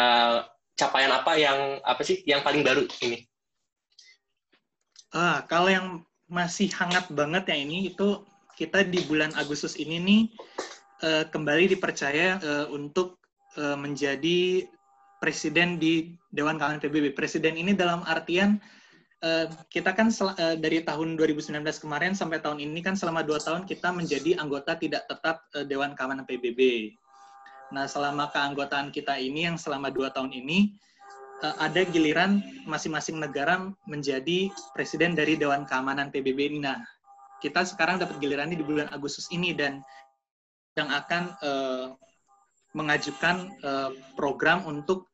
capaian 0.76 1.12
apa 1.12 1.36
yang 1.36 1.80
apa 1.84 2.00
sih 2.04 2.24
yang 2.24 2.44
paling 2.44 2.64
baru 2.64 2.88
ini? 3.04 3.28
Ah, 5.18 5.42
kalau 5.50 5.66
yang 5.66 6.06
masih 6.30 6.70
hangat 6.78 7.10
banget 7.10 7.50
ya 7.50 7.58
ini 7.58 7.90
itu 7.90 8.22
kita 8.54 8.86
di 8.86 9.02
bulan 9.10 9.34
Agustus 9.34 9.74
ini 9.74 9.98
nih 9.98 10.22
uh, 11.02 11.26
kembali 11.34 11.74
dipercaya 11.74 12.38
uh, 12.38 12.66
untuk 12.70 13.18
uh, 13.58 13.74
menjadi 13.74 14.70
presiden 15.18 15.82
di 15.82 16.14
Dewan 16.30 16.62
Keamanan 16.62 16.78
PBB. 16.78 17.18
Presiden 17.18 17.58
ini 17.58 17.74
dalam 17.74 18.06
artian 18.06 18.62
uh, 19.26 19.50
kita 19.74 19.98
kan 19.98 20.14
uh, 20.14 20.54
dari 20.54 20.86
tahun 20.86 21.18
2019 21.18 21.66
kemarin 21.66 22.14
sampai 22.14 22.38
tahun 22.38 22.62
ini 22.62 22.86
kan 22.86 22.94
selama 22.94 23.26
dua 23.26 23.42
tahun 23.42 23.66
kita 23.66 23.90
menjadi 23.90 24.38
anggota 24.38 24.78
tidak 24.78 25.10
tetap 25.10 25.50
uh, 25.58 25.66
Dewan 25.66 25.98
Keamanan 25.98 26.30
PBB. 26.30 26.94
Nah, 27.74 27.90
selama 27.90 28.30
keanggotaan 28.30 28.94
kita 28.94 29.18
ini 29.18 29.50
yang 29.50 29.58
selama 29.58 29.90
dua 29.90 30.14
tahun 30.14 30.30
ini 30.30 30.78
ada 31.42 31.86
giliran 31.86 32.42
masing-masing 32.66 33.22
negara 33.22 33.70
menjadi 33.86 34.50
presiden 34.74 35.14
dari 35.14 35.38
Dewan 35.38 35.70
Keamanan 35.70 36.10
PBB. 36.10 36.58
Nah, 36.58 36.82
kita 37.38 37.62
sekarang 37.62 38.02
dapat 38.02 38.18
gilirannya 38.18 38.58
di 38.58 38.66
bulan 38.66 38.90
Agustus 38.90 39.30
ini 39.30 39.54
dan 39.54 39.86
yang 40.74 40.90
akan 40.90 41.24
uh, 41.42 41.88
mengajukan 42.74 43.54
uh, 43.62 43.90
program 44.18 44.66
untuk 44.66 45.10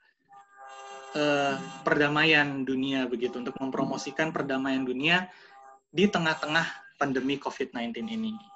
uh, 1.16 1.56
perdamaian 1.84 2.64
dunia 2.64 3.08
begitu 3.08 3.40
untuk 3.40 3.56
mempromosikan 3.60 4.32
perdamaian 4.32 4.84
dunia 4.84 5.28
di 5.92 6.08
tengah-tengah 6.08 6.98
pandemi 7.00 7.40
COVID-19 7.40 7.96
ini. 8.12 8.53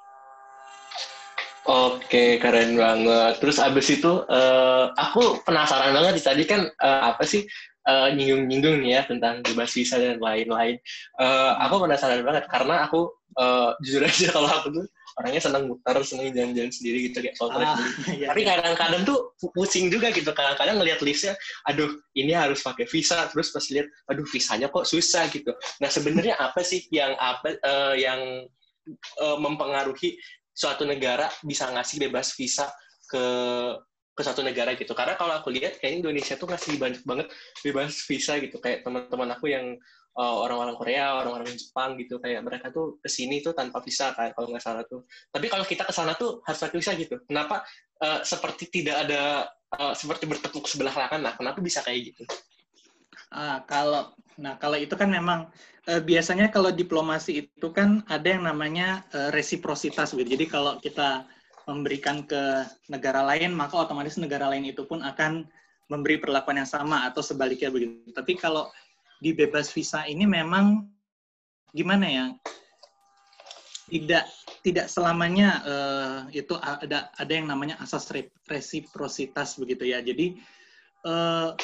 Oke, 1.68 2.40
keren 2.40 2.80
banget. 2.80 3.44
Terus 3.44 3.60
abis 3.60 4.00
itu, 4.00 4.24
uh, 4.24 4.88
aku 4.96 5.44
penasaran 5.44 5.92
banget 5.92 6.24
tadi 6.24 6.48
kan 6.48 6.72
uh, 6.80 7.12
apa 7.12 7.28
sih 7.28 7.44
uh, 7.84 8.08
nyinggung-nyinggung 8.16 8.80
nih 8.88 8.92
ya 8.96 9.02
tentang 9.04 9.44
bebas 9.44 9.76
visa 9.76 10.00
dan 10.00 10.16
lain-lain. 10.16 10.80
Uh, 11.20 11.60
aku 11.60 11.84
penasaran 11.84 12.24
banget 12.24 12.48
karena 12.48 12.88
aku 12.88 13.12
uh, 13.36 13.76
jujur 13.84 14.00
aja 14.08 14.32
kalau 14.36 14.48
aku 14.48 14.80
tuh 14.80 14.86
orangnya 15.20 15.42
senang 15.44 15.68
muter, 15.68 15.98
senang 16.08 16.32
jalan-jalan 16.32 16.72
sendiri 16.72 17.12
gitu 17.12 17.20
kayak 17.20 17.36
soal 17.36 17.60
ah, 17.60 17.76
iya, 18.16 18.32
Tapi 18.32 18.42
iya. 18.46 18.54
kadang-kadang 18.56 19.02
tuh 19.04 19.36
pusing 19.52 19.92
juga 19.92 20.14
gitu. 20.16 20.30
Kadang-kadang 20.32 20.80
ngelihat 20.80 21.04
listnya, 21.04 21.36
aduh 21.68 21.90
ini 22.16 22.32
harus 22.32 22.64
pakai 22.64 22.88
visa. 22.88 23.28
Terus 23.28 23.52
pas 23.52 23.66
lihat, 23.76 23.92
aduh 24.08 24.24
visanya 24.24 24.72
kok 24.72 24.88
susah 24.88 25.28
gitu. 25.36 25.52
Nah 25.84 25.90
sebenarnya 25.92 26.40
apa 26.40 26.64
sih 26.64 26.86
yang 26.96 27.12
apa 27.20 27.60
uh, 27.60 27.98
yang 27.98 28.48
uh, 29.20 29.38
mempengaruhi 29.42 30.16
suatu 30.58 30.90
negara 30.90 31.30
bisa 31.46 31.70
ngasih 31.70 32.10
bebas 32.10 32.34
visa 32.34 32.66
ke 33.06 33.24
ke 34.18 34.26
satu 34.26 34.42
negara 34.42 34.74
gitu. 34.74 34.98
Karena 34.98 35.14
kalau 35.14 35.38
aku 35.38 35.54
lihat 35.54 35.78
kayak 35.78 36.02
Indonesia 36.02 36.34
tuh 36.34 36.50
ngasih 36.50 36.82
banyak 36.82 37.06
banget 37.06 37.30
bebas 37.62 38.02
visa 38.10 38.42
gitu. 38.42 38.58
Kayak 38.58 38.82
teman-teman 38.82 39.30
aku 39.38 39.54
yang 39.54 39.78
uh, 40.18 40.36
orang-orang 40.42 40.74
Korea, 40.74 41.22
orang-orang 41.22 41.54
Jepang 41.54 41.94
gitu 42.02 42.18
kayak 42.18 42.42
mereka 42.42 42.74
tuh 42.74 42.98
ke 42.98 43.06
sini 43.06 43.46
tuh 43.46 43.54
tanpa 43.54 43.78
visa 43.86 44.18
kan 44.18 44.34
kalau 44.34 44.50
nggak 44.50 44.66
salah 44.66 44.82
tuh. 44.90 45.06
Tapi 45.30 45.46
kalau 45.46 45.62
kita 45.70 45.86
ke 45.86 45.94
sana 45.94 46.18
tuh 46.18 46.42
harus 46.50 46.58
pakai 46.58 46.78
visa 46.82 46.98
gitu. 46.98 47.22
Kenapa 47.30 47.62
uh, 48.02 48.26
seperti 48.26 48.74
tidak 48.74 49.06
ada 49.06 49.46
uh, 49.78 49.94
seperti 49.94 50.26
bertepuk 50.26 50.66
sebelah 50.66 50.98
tangan 50.98 51.22
nah 51.22 51.34
kenapa 51.38 51.62
bisa 51.62 51.86
kayak 51.86 52.10
gitu? 52.10 52.26
Ah, 53.32 53.64
kalau 53.68 54.16
nah 54.38 54.54
kalau 54.62 54.78
itu 54.78 54.94
kan 54.94 55.10
memang 55.10 55.50
uh, 55.90 56.02
biasanya 56.04 56.54
kalau 56.54 56.70
diplomasi 56.70 57.50
itu 57.50 57.68
kan 57.74 58.06
ada 58.06 58.38
yang 58.38 58.46
namanya 58.46 59.04
uh, 59.12 59.30
resiprositas 59.34 60.14
gitu. 60.14 60.24
Jadi 60.24 60.46
kalau 60.48 60.78
kita 60.80 61.26
memberikan 61.68 62.24
ke 62.24 62.64
negara 62.88 63.26
lain, 63.28 63.52
maka 63.52 63.76
otomatis 63.76 64.16
negara 64.16 64.48
lain 64.48 64.72
itu 64.72 64.88
pun 64.88 65.04
akan 65.04 65.44
memberi 65.92 66.20
perlakuan 66.20 66.64
yang 66.64 66.70
sama 66.70 67.04
atau 67.08 67.20
sebaliknya 67.20 67.68
begitu. 67.68 68.08
Tapi 68.16 68.40
kalau 68.40 68.72
di 69.20 69.34
bebas 69.34 69.74
visa 69.74 70.06
ini 70.06 70.24
memang 70.24 70.86
gimana 71.74 72.06
ya 72.08 72.26
tidak 73.88 74.26
tidak 74.62 74.88
selamanya 74.92 75.50
uh, 75.64 76.20
itu 76.36 76.54
ada 76.60 77.10
ada 77.16 77.32
yang 77.32 77.48
namanya 77.48 77.80
asas 77.80 78.12
resiprositas 78.52 79.56
begitu 79.56 79.88
ya 79.88 80.04
jadi 80.04 80.36
uh, 81.08 81.56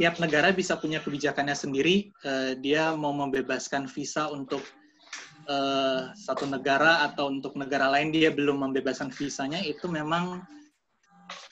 tiap 0.00 0.16
negara 0.16 0.48
bisa 0.48 0.80
punya 0.80 1.04
kebijakannya 1.04 1.52
sendiri. 1.52 2.08
Uh, 2.24 2.56
dia 2.56 2.96
mau 2.96 3.12
membebaskan 3.12 3.84
visa 3.84 4.32
untuk 4.32 4.64
uh, 5.44 6.08
satu 6.16 6.48
negara 6.48 7.04
atau 7.04 7.28
untuk 7.28 7.52
negara 7.60 7.92
lain 7.92 8.08
dia 8.08 8.32
belum 8.32 8.64
membebaskan 8.64 9.12
visanya 9.12 9.60
itu 9.60 9.84
memang 9.92 10.40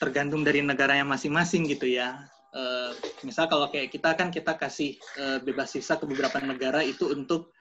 tergantung 0.01 0.41
dari 0.41 0.65
negaranya 0.65 1.05
masing-masing 1.05 1.69
gitu 1.69 1.93
ya. 1.93 2.25
Uh, 2.49 2.89
misal 3.21 3.45
kalau 3.45 3.69
kayak 3.69 3.93
kita 3.93 4.17
kan 4.17 4.33
kita 4.33 4.57
kasih 4.57 4.97
uh, 5.21 5.37
bebas 5.45 5.69
visa 5.77 6.01
ke 6.01 6.09
beberapa 6.09 6.41
negara 6.41 6.81
itu 6.81 7.13
untuk 7.13 7.53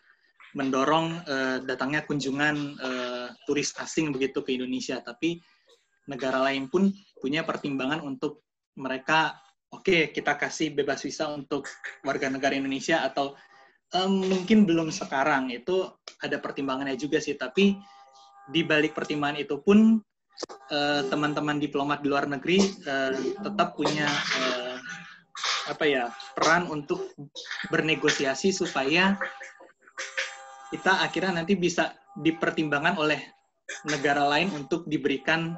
mendorong 0.56 1.20
uh, 1.28 1.60
datangnya 1.68 2.08
kunjungan 2.08 2.80
uh, 2.80 3.28
turis 3.44 3.76
asing 3.76 4.16
begitu 4.16 4.40
ke 4.40 4.56
Indonesia. 4.56 5.04
Tapi 5.04 5.36
negara 6.08 6.40
lain 6.48 6.72
pun 6.72 6.88
punya 7.20 7.44
pertimbangan 7.44 8.00
untuk 8.00 8.48
mereka 8.80 9.36
oke 9.72 9.84
okay, 9.84 10.00
kita 10.12 10.36
kasih 10.36 10.74
bebas 10.74 11.04
visa 11.04 11.28
untuk 11.32 11.68
warga 12.04 12.28
negara 12.32 12.56
Indonesia 12.56 13.04
atau 13.04 13.36
um, 13.94 14.24
mungkin 14.24 14.64
belum 14.68 14.92
sekarang. 14.92 15.52
Itu 15.52 15.98
ada 16.22 16.40
pertimbangannya 16.40 16.96
juga 16.98 17.22
sih 17.22 17.36
tapi 17.36 17.78
di 18.48 18.64
balik 18.64 18.96
pertimbangan 18.96 19.40
itu 19.40 19.60
pun 19.60 20.00
teman-teman 21.10 21.58
uh, 21.58 21.62
diplomat 21.62 21.98
di 21.98 22.08
luar 22.08 22.30
negeri 22.30 22.62
uh, 22.86 23.10
tetap 23.42 23.74
punya 23.74 24.06
uh, 24.38 24.78
apa 25.68 25.84
ya 25.84 26.04
peran 26.38 26.70
untuk 26.70 27.12
bernegosiasi 27.68 28.54
supaya 28.54 29.18
kita 30.72 31.04
akhirnya 31.04 31.42
nanti 31.42 31.56
bisa 31.56 31.96
dipertimbangkan 32.20 32.96
oleh 33.00 33.20
negara 33.88 34.24
lain 34.24 34.52
untuk 34.52 34.84
diberikan 34.88 35.56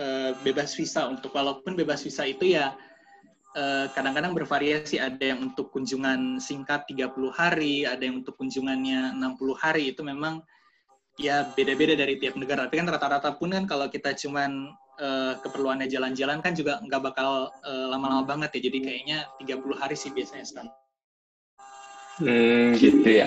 uh, 0.00 0.32
bebas 0.44 0.76
visa. 0.76 1.08
Untuk 1.08 1.32
walaupun 1.32 1.76
bebas 1.76 2.04
visa 2.04 2.24
itu 2.28 2.56
ya 2.56 2.72
eh, 2.72 2.89
kadang-kadang 3.96 4.30
bervariasi 4.30 5.02
ada 5.02 5.34
yang 5.34 5.50
untuk 5.50 5.74
kunjungan 5.74 6.38
singkat 6.38 6.86
30 6.86 7.10
hari, 7.34 7.82
ada 7.82 7.98
yang 8.00 8.22
untuk 8.22 8.38
kunjungannya 8.38 9.18
60 9.18 9.54
hari 9.58 9.90
itu 9.90 10.06
memang 10.06 10.42
ya 11.20 11.44
beda-beda 11.52 11.98
dari 11.98 12.16
tiap 12.16 12.38
negara. 12.38 12.66
Tapi 12.66 12.80
kan 12.80 12.88
rata-rata 12.88 13.34
pun 13.34 13.52
kan 13.52 13.66
kalau 13.66 13.90
kita 13.90 14.16
cuman 14.16 14.72
uh, 15.00 15.34
keperluannya 15.44 15.86
jalan-jalan 15.90 16.40
kan 16.40 16.56
juga 16.56 16.80
nggak 16.80 17.02
bakal 17.12 17.52
uh, 17.52 17.86
lama-lama 17.92 18.24
banget 18.24 18.60
ya. 18.60 18.70
Jadi 18.70 18.78
kayaknya 18.80 19.18
30 19.42 19.80
hari 19.80 19.96
sih 19.96 20.10
biasanya 20.10 20.44
stand. 20.48 20.70
Hmm, 22.20 22.76
gitu 22.76 23.08
ya. 23.08 23.26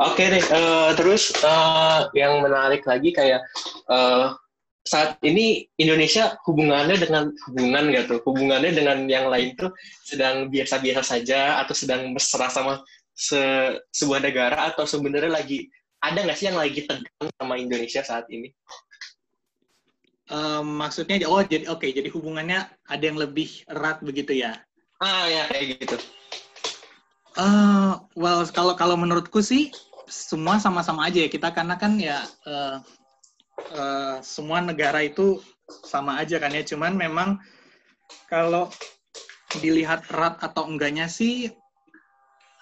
Oke 0.00 0.24
deh, 0.24 0.44
uh, 0.50 0.96
terus 0.96 1.36
uh, 1.44 2.08
yang 2.16 2.40
menarik 2.40 2.80
lagi 2.88 3.12
kayak 3.12 3.44
uh, 3.92 4.32
saat 4.82 5.18
ini 5.22 5.70
Indonesia 5.78 6.34
hubungannya 6.46 6.98
dengan 6.98 7.30
hubungan 7.48 7.84
gitu, 7.94 8.14
hubungannya 8.26 8.72
dengan 8.74 8.98
yang 9.06 9.30
lain 9.30 9.54
tuh 9.54 9.70
sedang 10.02 10.50
biasa-biasa 10.50 11.02
saja 11.02 11.62
atau 11.62 11.74
sedang 11.74 12.10
mesra 12.10 12.50
sama 12.50 12.82
se 13.14 13.38
sebuah 13.94 14.24
negara 14.24 14.72
atau 14.72 14.82
sebenarnya 14.88 15.30
lagi 15.30 15.70
ada 16.02 16.18
nggak 16.26 16.34
sih 16.34 16.50
yang 16.50 16.58
lagi 16.58 16.82
tegang 16.82 17.30
sama 17.38 17.54
Indonesia 17.60 18.02
saat 18.02 18.26
ini? 18.26 18.50
um, 20.32 20.66
maksudnya 20.80 21.20
oh 21.28 21.44
jadi 21.44 21.68
oke 21.68 21.84
okay, 21.84 21.90
jadi 21.92 22.08
hubungannya 22.08 22.64
ada 22.88 23.04
yang 23.04 23.20
lebih 23.20 23.62
erat 23.68 24.00
begitu 24.00 24.40
ya? 24.40 24.56
Ah 24.98 25.28
ya 25.28 25.46
kayak 25.52 25.66
gitu. 25.78 25.96
Uh, 27.36 28.00
well 28.16 28.44
kalau 28.52 28.76
kalau 28.76 28.96
menurutku 28.96 29.44
sih 29.44 29.72
semua 30.08 30.56
sama-sama 30.58 31.08
aja 31.08 31.22
ya. 31.22 31.28
Kita 31.28 31.52
karena 31.52 31.76
kan 31.76 32.00
ya 32.00 32.24
uh, 32.48 32.80
uh, 33.76 34.18
semua 34.24 34.60
negara 34.60 35.04
itu 35.04 35.40
sama 35.86 36.20
aja 36.20 36.36
kan 36.40 36.52
ya. 36.52 36.64
Cuman 36.64 36.96
memang 36.96 37.40
kalau 38.28 38.68
dilihat 39.60 40.08
erat 40.08 40.40
atau 40.40 40.64
enggaknya 40.68 41.08
sih 41.08 41.52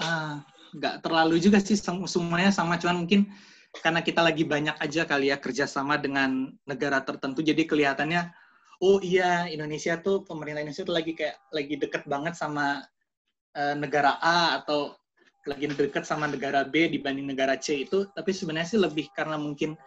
uh, 0.03 0.43
nggak 0.75 1.03
terlalu 1.03 1.39
juga 1.39 1.59
sih 1.63 1.79
semuanya 2.07 2.51
sama. 2.51 2.79
Cuman 2.79 3.07
mungkin 3.07 3.31
karena 3.71 4.03
kita 4.03 4.19
lagi 4.19 4.43
banyak 4.43 4.75
aja 4.83 5.07
kali 5.07 5.31
ya 5.31 5.39
kerjasama 5.39 5.95
dengan 5.95 6.51
negara 6.67 7.07
tertentu, 7.07 7.39
jadi 7.39 7.71
kelihatannya, 7.71 8.27
oh 8.83 8.99
iya 8.99 9.47
Indonesia 9.47 9.95
tuh 10.03 10.27
pemerintah 10.27 10.67
Indonesia 10.67 10.83
tuh 10.83 10.99
lagi 10.99 11.15
kayak 11.15 11.39
lagi 11.55 11.79
deket 11.79 12.03
banget 12.11 12.35
sama 12.35 12.83
uh, 13.55 13.75
negara 13.79 14.19
A 14.19 14.59
atau 14.59 14.99
lagi 15.47 15.71
deket 15.71 16.03
sama 16.03 16.27
negara 16.27 16.67
B 16.67 16.91
dibanding 16.91 17.31
negara 17.31 17.55
C 17.63 17.87
itu, 17.87 18.11
tapi 18.11 18.35
sebenarnya 18.35 18.75
sih 18.75 18.81
lebih 18.83 19.07
karena 19.15 19.39
mungkin 19.39 19.79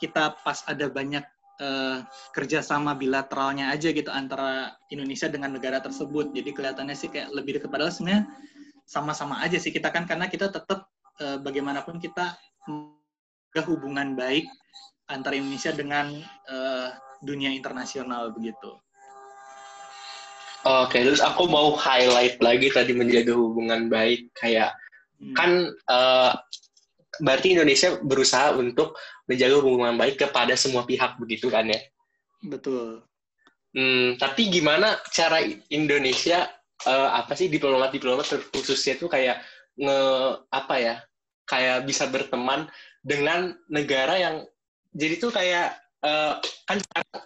kita 0.00 0.40
pas 0.40 0.64
ada 0.64 0.88
banyak 0.88 1.22
uh, 1.60 2.02
kerjasama 2.32 2.96
bilateralnya 2.96 3.70
aja 3.70 3.92
gitu 3.92 4.08
antara 4.08 4.74
Indonesia 4.88 5.28
dengan 5.28 5.54
negara 5.54 5.78
tersebut. 5.78 6.32
Jadi 6.32 6.50
kelihatannya 6.56 6.96
sih 6.96 7.12
kayak 7.12 7.30
lebih 7.36 7.60
dekat. 7.60 7.68
Padahal 7.68 7.92
sebenarnya 7.92 8.24
sama-sama 8.88 9.38
aja 9.44 9.60
sih 9.60 9.70
kita 9.70 9.92
kan 9.92 10.08
karena 10.08 10.26
kita 10.26 10.50
tetap 10.50 10.88
uh, 11.20 11.38
bagaimanapun 11.38 12.00
kita 12.00 12.34
ke 13.50 13.60
hubungan 13.68 14.16
baik 14.18 14.48
antara 15.10 15.36
Indonesia 15.36 15.74
dengan 15.74 16.10
uh, 16.48 16.88
dunia 17.20 17.52
internasional 17.52 18.32
begitu. 18.32 18.78
Oke, 20.60 21.00
terus 21.00 21.24
aku 21.24 21.48
mau 21.48 21.72
highlight 21.72 22.36
lagi 22.44 22.68
tadi 22.68 22.92
menjaga 22.92 23.32
hubungan 23.32 23.88
baik 23.88 24.28
kayak 24.36 24.76
hmm. 25.16 25.32
kan 25.32 25.72
uh, 25.88 26.36
berarti 27.18 27.58
Indonesia 27.58 27.98
berusaha 27.98 28.54
untuk 28.54 28.94
menjaga 29.26 29.58
hubungan 29.58 29.98
baik 29.98 30.22
kepada 30.22 30.54
semua 30.54 30.86
pihak 30.86 31.18
begitu 31.18 31.50
kan 31.50 31.66
ya? 31.66 31.80
Betul. 32.46 33.02
Hmm, 33.74 34.14
tapi 34.18 34.50
gimana 34.50 34.98
cara 35.10 35.42
Indonesia 35.70 36.46
uh, 36.86 37.10
apa 37.18 37.34
sih 37.34 37.50
diplomat-diplomat 37.50 38.54
khususnya 38.54 38.98
tuh 38.98 39.10
kayak 39.10 39.42
nge 39.78 40.00
apa 40.54 40.74
ya? 40.78 40.94
Kayak 41.50 41.82
bisa 41.82 42.06
berteman 42.06 42.70
dengan 43.02 43.58
negara 43.66 44.14
yang 44.14 44.46
jadi 44.94 45.18
tuh 45.18 45.34
kayak 45.34 45.74
uh, 46.04 46.38
kan 46.66 46.78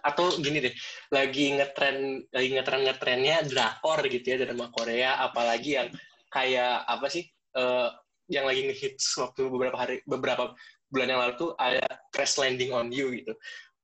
atau 0.05 0.37
gini 0.41 0.64
deh 0.64 0.75
lagi 1.12 1.55
ngetren 1.57 2.29
lagi 2.31 2.49
ngetren 2.55 2.83
ngetrennya 2.88 3.37
drakor 3.49 4.00
gitu 4.09 4.37
ya 4.37 4.37
drama 4.45 4.69
Korea 4.73 5.25
apalagi 5.25 5.81
yang 5.81 5.88
kayak 6.29 6.85
apa 6.85 7.07
sih 7.09 7.25
uh, 7.57 7.88
yang 8.28 8.49
lagi 8.49 8.64
ngehits 8.64 9.16
waktu 9.21 9.49
beberapa 9.52 9.76
hari 9.76 10.00
beberapa 10.09 10.57
bulan 10.88 11.09
yang 11.11 11.21
lalu 11.21 11.35
tuh 11.37 11.50
ada 11.59 11.85
crash 12.14 12.38
landing 12.40 12.71
on 12.73 12.88
you 12.95 13.11
gitu. 13.12 13.35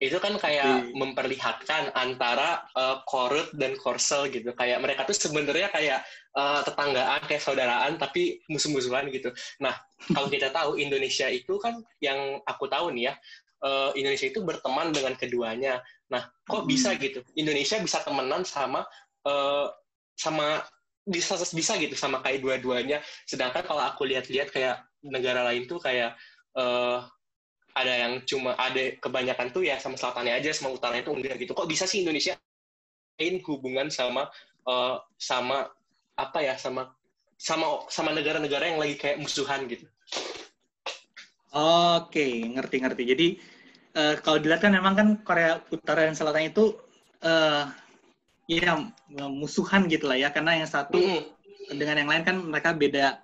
Itu 0.00 0.16
kan 0.16 0.40
kayak 0.40 0.88
hmm. 0.88 0.96
memperlihatkan 0.96 1.92
antara 1.92 2.64
uh, 2.72 3.04
korut 3.04 3.52
dan 3.52 3.76
korsel 3.76 4.32
gitu. 4.32 4.56
Kayak 4.56 4.80
mereka 4.80 5.04
tuh 5.04 5.12
sebenarnya 5.12 5.68
kayak 5.68 6.00
uh, 6.32 6.64
tetanggaan 6.64 7.20
kayak 7.28 7.42
saudaraan 7.44 8.00
tapi 8.00 8.40
musuh-musuhan 8.48 9.12
gitu. 9.12 9.28
Nah 9.60 9.76
kalau 10.16 10.32
kita 10.32 10.48
tahu 10.48 10.80
Indonesia 10.80 11.28
itu 11.28 11.60
kan 11.60 11.84
yang 12.00 12.40
aku 12.48 12.64
tahu 12.64 12.96
nih 12.96 13.12
ya 13.12 13.14
uh, 13.60 13.92
Indonesia 13.92 14.32
itu 14.32 14.40
berteman 14.40 14.88
dengan 14.88 15.12
keduanya. 15.20 15.84
Nah 16.08 16.32
kok 16.48 16.64
hmm. 16.64 16.70
bisa 16.70 16.96
gitu? 16.96 17.20
Indonesia 17.36 17.76
bisa 17.76 18.00
temenan 18.00 18.40
sama 18.48 18.88
uh, 19.28 19.68
sama 20.16 20.64
bisa 21.10 21.34
bisa 21.36 21.72
gitu 21.76 21.98
sama 21.98 22.22
kayak 22.22 22.40
dua-duanya. 22.40 23.02
Sedangkan 23.26 23.66
kalau 23.66 23.82
aku 23.82 24.06
lihat-lihat 24.06 24.54
kayak 24.54 24.86
negara 25.02 25.42
lain 25.42 25.66
tuh 25.66 25.82
kayak 25.82 26.14
uh, 26.54 27.02
ada 27.74 27.92
yang 28.06 28.12
cuma 28.26 28.54
ada 28.58 28.94
kebanyakan 28.98 29.50
tuh 29.50 29.66
ya 29.66 29.78
sama 29.78 29.98
selatannya 29.98 30.38
aja 30.38 30.50
sama 30.54 30.74
utaranya 30.74 31.02
itu 31.06 31.12
enggak 31.14 31.36
gitu. 31.42 31.52
Kok 31.52 31.68
bisa 31.68 31.84
sih 31.86 32.06
Indonesia 32.06 32.38
in 33.20 33.42
hubungan 33.44 33.90
sama 33.90 34.30
uh, 34.70 34.96
sama 35.18 35.68
apa 36.16 36.38
ya 36.40 36.54
sama 36.56 36.94
sama 37.40 37.88
sama 37.88 38.12
negara-negara 38.12 38.70
yang 38.70 38.80
lagi 38.80 38.96
kayak 39.00 39.18
musuhan 39.18 39.66
gitu? 39.66 39.86
Oke 41.50 42.46
ngerti-ngerti. 42.54 43.02
Jadi 43.06 43.28
uh, 43.98 44.14
kalau 44.22 44.38
dilihat 44.38 44.62
kan 44.62 44.72
memang 44.74 44.94
kan 44.94 45.08
Korea 45.26 45.58
Utara 45.72 46.06
dan 46.06 46.14
Selatan 46.14 46.50
itu 46.50 46.76
uh, 47.24 47.66
ya 48.50 48.82
musuhan 49.30 49.86
gitu 49.86 50.10
lah 50.10 50.18
ya 50.18 50.34
karena 50.34 50.58
yang 50.58 50.66
satu 50.66 50.98
mm. 50.98 51.78
dengan 51.78 52.02
yang 52.02 52.10
lain 52.10 52.22
kan 52.26 52.36
mereka 52.42 52.74
beda 52.74 53.22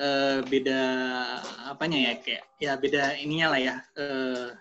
uh, 0.00 0.40
beda 0.48 0.80
apanya 1.68 1.98
ya 2.00 2.12
kayak 2.24 2.42
ya 2.56 2.72
beda 2.80 3.20
ininya 3.20 3.52
lah 3.52 3.60
ya 3.60 3.74
uh, 4.00 4.56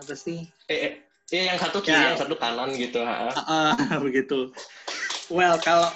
apa 0.00 0.14
sih 0.16 0.48
eh, 0.72 1.04
eh, 1.28 1.44
yang 1.52 1.60
satu 1.60 1.84
kiri 1.84 1.92
ya. 1.92 2.16
yang 2.16 2.20
satu 2.24 2.40
kanan 2.40 2.72
gitu 2.72 3.04
uh, 3.04 3.36
uh, 3.36 3.76
begitu 4.06 4.48
well 5.28 5.60
kalau 5.60 5.92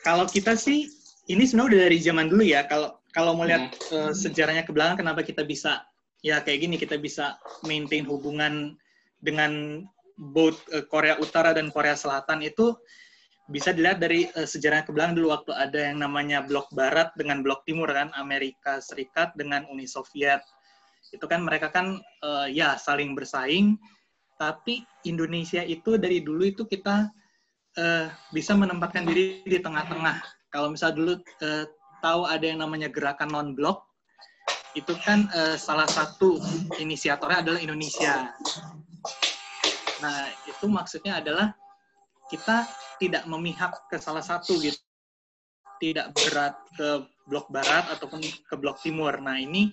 kalau 0.00 0.24
kita 0.24 0.56
sih 0.56 0.88
ini 1.28 1.44
sebenarnya 1.44 1.68
udah 1.68 1.80
dari 1.84 1.98
zaman 2.00 2.26
dulu 2.32 2.42
ya 2.48 2.64
kalau 2.64 2.96
kalau 3.12 3.36
mau 3.36 3.44
lihat 3.44 3.76
hmm. 3.92 4.08
uh, 4.08 4.12
sejarahnya 4.16 4.64
ke 4.64 4.72
belakang 4.72 5.04
kenapa 5.04 5.20
kita 5.20 5.44
bisa 5.44 5.84
ya 6.24 6.40
kayak 6.40 6.64
gini 6.64 6.76
kita 6.80 6.96
bisa 6.96 7.36
maintain 7.68 8.08
hubungan 8.08 8.72
dengan 9.20 9.84
both 10.20 10.60
uh, 10.76 10.84
Korea 10.84 11.16
Utara 11.16 11.56
dan 11.56 11.72
Korea 11.72 11.96
Selatan 11.96 12.44
itu 12.44 12.76
bisa 13.48 13.72
dilihat 13.72 13.98
dari 13.98 14.28
uh, 14.36 14.44
sejarah 14.44 14.84
ke 14.84 14.92
belakang 14.92 15.16
dulu. 15.16 15.32
Waktu 15.32 15.50
ada 15.56 15.80
yang 15.90 16.04
namanya 16.04 16.44
blok 16.44 16.68
barat 16.76 17.08
dengan 17.16 17.40
blok 17.40 17.64
timur 17.64 17.88
kan 17.88 18.12
Amerika 18.14 18.78
Serikat 18.84 19.32
dengan 19.34 19.64
Uni 19.72 19.88
Soviet. 19.88 20.44
Itu 21.10 21.24
kan 21.24 21.42
mereka 21.42 21.72
kan 21.72 21.98
uh, 22.20 22.46
ya 22.46 22.76
saling 22.76 23.16
bersaing. 23.16 23.80
Tapi 24.36 24.84
Indonesia 25.08 25.60
itu 25.64 25.96
dari 25.96 26.20
dulu 26.20 26.48
itu 26.48 26.64
kita 26.68 27.08
uh, 27.80 28.06
bisa 28.32 28.52
menempatkan 28.52 29.08
diri 29.08 29.40
di 29.44 29.58
tengah-tengah. 29.60 30.20
Kalau 30.52 30.72
misal 30.72 30.92
dulu 30.92 31.16
uh, 31.16 31.64
tahu 32.04 32.24
ada 32.28 32.44
yang 32.44 32.60
namanya 32.60 32.88
gerakan 32.88 33.32
non 33.32 33.52
blok 33.52 33.84
itu 34.78 34.94
kan 35.02 35.26
uh, 35.34 35.58
salah 35.58 35.86
satu 35.90 36.38
inisiatornya 36.78 37.42
adalah 37.42 37.58
Indonesia 37.58 38.30
nah 40.00 40.28
itu 40.48 40.66
maksudnya 40.66 41.20
adalah 41.20 41.54
kita 42.30 42.64
tidak 43.02 43.26
memihak 43.26 43.74
ke 43.90 43.98
salah 43.98 44.22
satu 44.22 44.54
gitu. 44.62 44.78
Tidak 45.80 46.12
berat 46.12 46.54
ke 46.76 47.08
blok 47.24 47.48
barat 47.48 47.88
ataupun 47.96 48.20
ke 48.20 48.54
blok 48.60 48.78
timur. 48.84 49.16
Nah 49.18 49.40
ini 49.40 49.72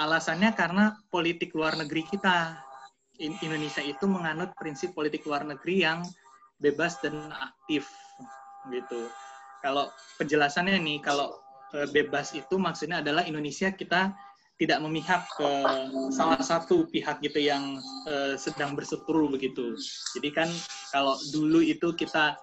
alasannya 0.00 0.56
karena 0.56 0.96
politik 1.12 1.52
luar 1.52 1.76
negeri 1.76 2.02
kita. 2.08 2.56
Indonesia 3.22 3.84
itu 3.84 4.08
menganut 4.08 4.50
prinsip 4.58 4.96
politik 4.96 5.22
luar 5.28 5.46
negeri 5.46 5.84
yang 5.84 6.02
bebas 6.58 6.98
dan 7.04 7.30
aktif 7.30 7.86
gitu. 8.72 9.06
Kalau 9.62 9.92
penjelasannya 10.18 10.80
nih 10.80 10.98
kalau 11.04 11.38
e, 11.70 11.86
bebas 11.92 12.34
itu 12.34 12.58
maksudnya 12.58 13.04
adalah 13.04 13.22
Indonesia 13.22 13.70
kita 13.70 14.10
tidak 14.62 14.78
memihak 14.78 15.26
ke 15.34 15.50
salah 16.14 16.38
satu 16.38 16.86
pihak 16.86 17.18
gitu 17.18 17.42
yang 17.42 17.82
uh, 18.06 18.38
sedang 18.38 18.78
berseteru 18.78 19.26
begitu. 19.26 19.74
Jadi 20.14 20.30
kan 20.30 20.46
kalau 20.94 21.18
dulu 21.34 21.58
itu 21.58 21.90
kita 21.98 22.38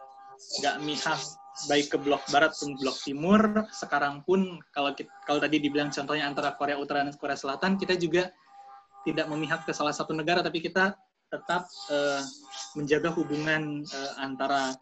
nggak 0.59 0.83
mihak 0.83 1.19
baik 1.71 1.87
ke 1.91 1.97
blok 1.99 2.23
barat 2.27 2.51
pun 2.59 2.75
blok 2.75 2.99
timur, 3.07 3.39
sekarang 3.71 4.19
pun 4.27 4.59
kalau 4.75 4.91
kita, 4.91 5.11
kalau 5.23 5.39
tadi 5.39 5.63
dibilang 5.63 5.91
contohnya 5.91 6.27
antara 6.27 6.55
Korea 6.59 6.75
Utara 6.75 7.07
dan 7.07 7.15
Korea 7.15 7.39
Selatan, 7.39 7.79
kita 7.79 7.95
juga 7.95 8.31
tidak 9.07 9.31
memihak 9.31 9.63
ke 9.63 9.71
salah 9.71 9.95
satu 9.95 10.11
negara, 10.11 10.43
tapi 10.43 10.59
kita 10.59 10.95
tetap 11.31 11.67
uh, 11.91 12.23
menjaga 12.75 13.15
hubungan 13.15 13.83
uh, 13.83 14.11
antara 14.19 14.75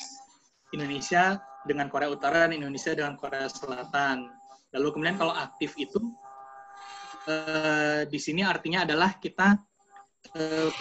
Indonesia 0.73 1.38
dengan 1.69 1.89
Korea 1.89 2.10
Utara 2.10 2.50
dan 2.50 2.58
Indonesia 2.58 2.97
dengan 2.97 3.13
Korea 3.17 3.45
Selatan. 3.50 4.30
Lalu 4.73 4.88
kemudian 4.93 5.17
kalau 5.17 5.34
aktif 5.34 5.73
itu 5.78 5.97
Eh, 7.28 8.08
di 8.08 8.20
sini 8.24 8.40
artinya 8.40 8.88
adalah 8.88 9.20
kita 9.20 9.60
eh, 10.40 10.72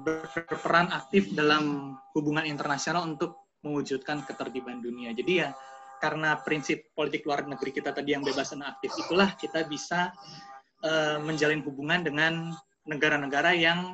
berperan 0.00 0.88
aktif 0.88 1.36
dalam 1.36 1.92
hubungan 2.16 2.48
internasional 2.48 3.04
untuk 3.04 3.52
mewujudkan 3.60 4.24
ketertiban 4.24 4.80
dunia. 4.80 5.12
Jadi 5.12 5.44
ya 5.44 5.52
karena 6.00 6.40
prinsip 6.40 6.96
politik 6.96 7.28
luar 7.28 7.44
negeri 7.44 7.76
kita 7.76 7.92
tadi 7.92 8.16
yang 8.16 8.24
bebas 8.24 8.56
dan 8.56 8.64
aktif 8.64 8.88
itulah 8.96 9.36
kita 9.36 9.68
bisa 9.68 10.16
eh, 10.80 11.20
menjalin 11.20 11.60
hubungan 11.60 12.00
dengan 12.00 12.56
negara-negara 12.88 13.52
yang 13.52 13.92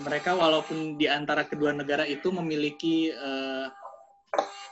mereka 0.00 0.32
walaupun 0.32 0.96
di 0.96 1.04
antara 1.04 1.44
kedua 1.44 1.72
negara 1.72 2.04
itu 2.04 2.28
memiliki 2.28 3.08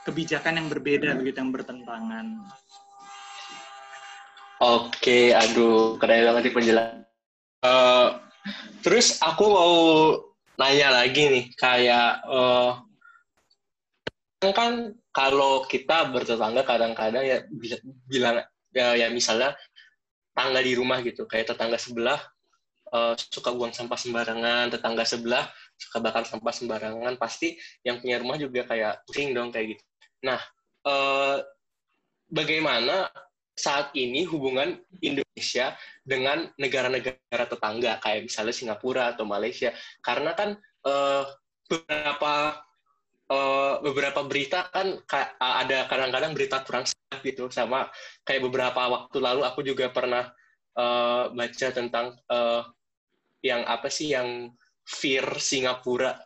kebijakan 0.05 0.59
yang 0.59 0.67
berbeda 0.69 1.17
begitu 1.17 1.39
yang 1.41 1.49
bertentangan. 1.49 2.45
Oke, 4.63 5.35
aduh, 5.35 5.99
keren 5.99 6.23
banget 6.23 6.47
nih 6.47 6.55
penjelasan. 6.55 7.03
Uh, 7.59 8.15
terus 8.79 9.19
aku 9.19 9.43
mau 9.51 9.75
nanya 10.55 11.03
lagi 11.03 11.27
nih, 11.27 11.45
kayak 11.59 12.23
uh, 12.31 12.79
kan 14.39 14.95
kalau 15.11 15.67
kita 15.67 16.07
bertetangga 16.15 16.63
kadang-kadang 16.63 17.23
ya 17.27 17.43
bilang 18.07 18.39
ya, 18.71 18.95
ya 18.95 19.11
misalnya 19.11 19.51
tangga 20.31 20.63
di 20.63 20.79
rumah 20.79 21.03
gitu, 21.03 21.27
kayak 21.27 21.51
tetangga 21.51 21.75
sebelah 21.75 22.23
uh, 22.95 23.19
suka 23.19 23.51
buang 23.51 23.75
sampah 23.75 23.99
sembarangan, 23.99 24.71
tetangga 24.71 25.03
sebelah 25.03 25.43
suka 25.75 25.99
bakar 25.99 26.23
sampah 26.23 26.55
sembarangan, 26.55 27.19
pasti 27.19 27.59
yang 27.83 27.99
punya 27.99 28.15
rumah 28.23 28.39
juga 28.39 28.63
kayak 28.63 29.03
pusing 29.03 29.35
dong 29.35 29.51
kayak 29.51 29.75
gitu. 29.75 29.83
Nah, 30.23 30.39
uh, 30.87 31.43
bagaimana 32.31 33.11
saat 33.53 33.93
ini 33.93 34.25
hubungan 34.25 34.81
Indonesia 34.99 35.77
dengan 36.01 36.49
negara-negara 36.57 37.45
tetangga 37.45 38.01
kayak 38.01 38.25
misalnya 38.25 38.55
Singapura 38.55 39.13
atau 39.13 39.29
Malaysia. 39.29 39.69
Karena 40.01 40.33
kan 40.33 40.57
uh, 40.85 41.23
beberapa 41.69 42.57
uh, 43.29 43.75
beberapa 43.85 44.25
berita 44.25 44.67
kan 44.73 44.97
ada 45.37 45.85
kadang-kadang 45.85 46.33
berita 46.33 46.65
kurang 46.65 46.89
sehat 46.89 47.21
gitu. 47.21 47.47
Sama 47.53 47.89
kayak 48.25 48.41
beberapa 48.49 48.89
waktu 48.89 49.17
lalu 49.21 49.41
aku 49.45 49.61
juga 49.61 49.93
pernah 49.93 50.33
uh, 50.77 51.29
baca 51.29 51.67
tentang 51.69 52.17
uh, 52.29 52.65
yang 53.45 53.61
apa 53.69 53.91
sih 53.91 54.15
yang 54.15 54.49
fear 54.83 55.23
Singapura 55.37 56.17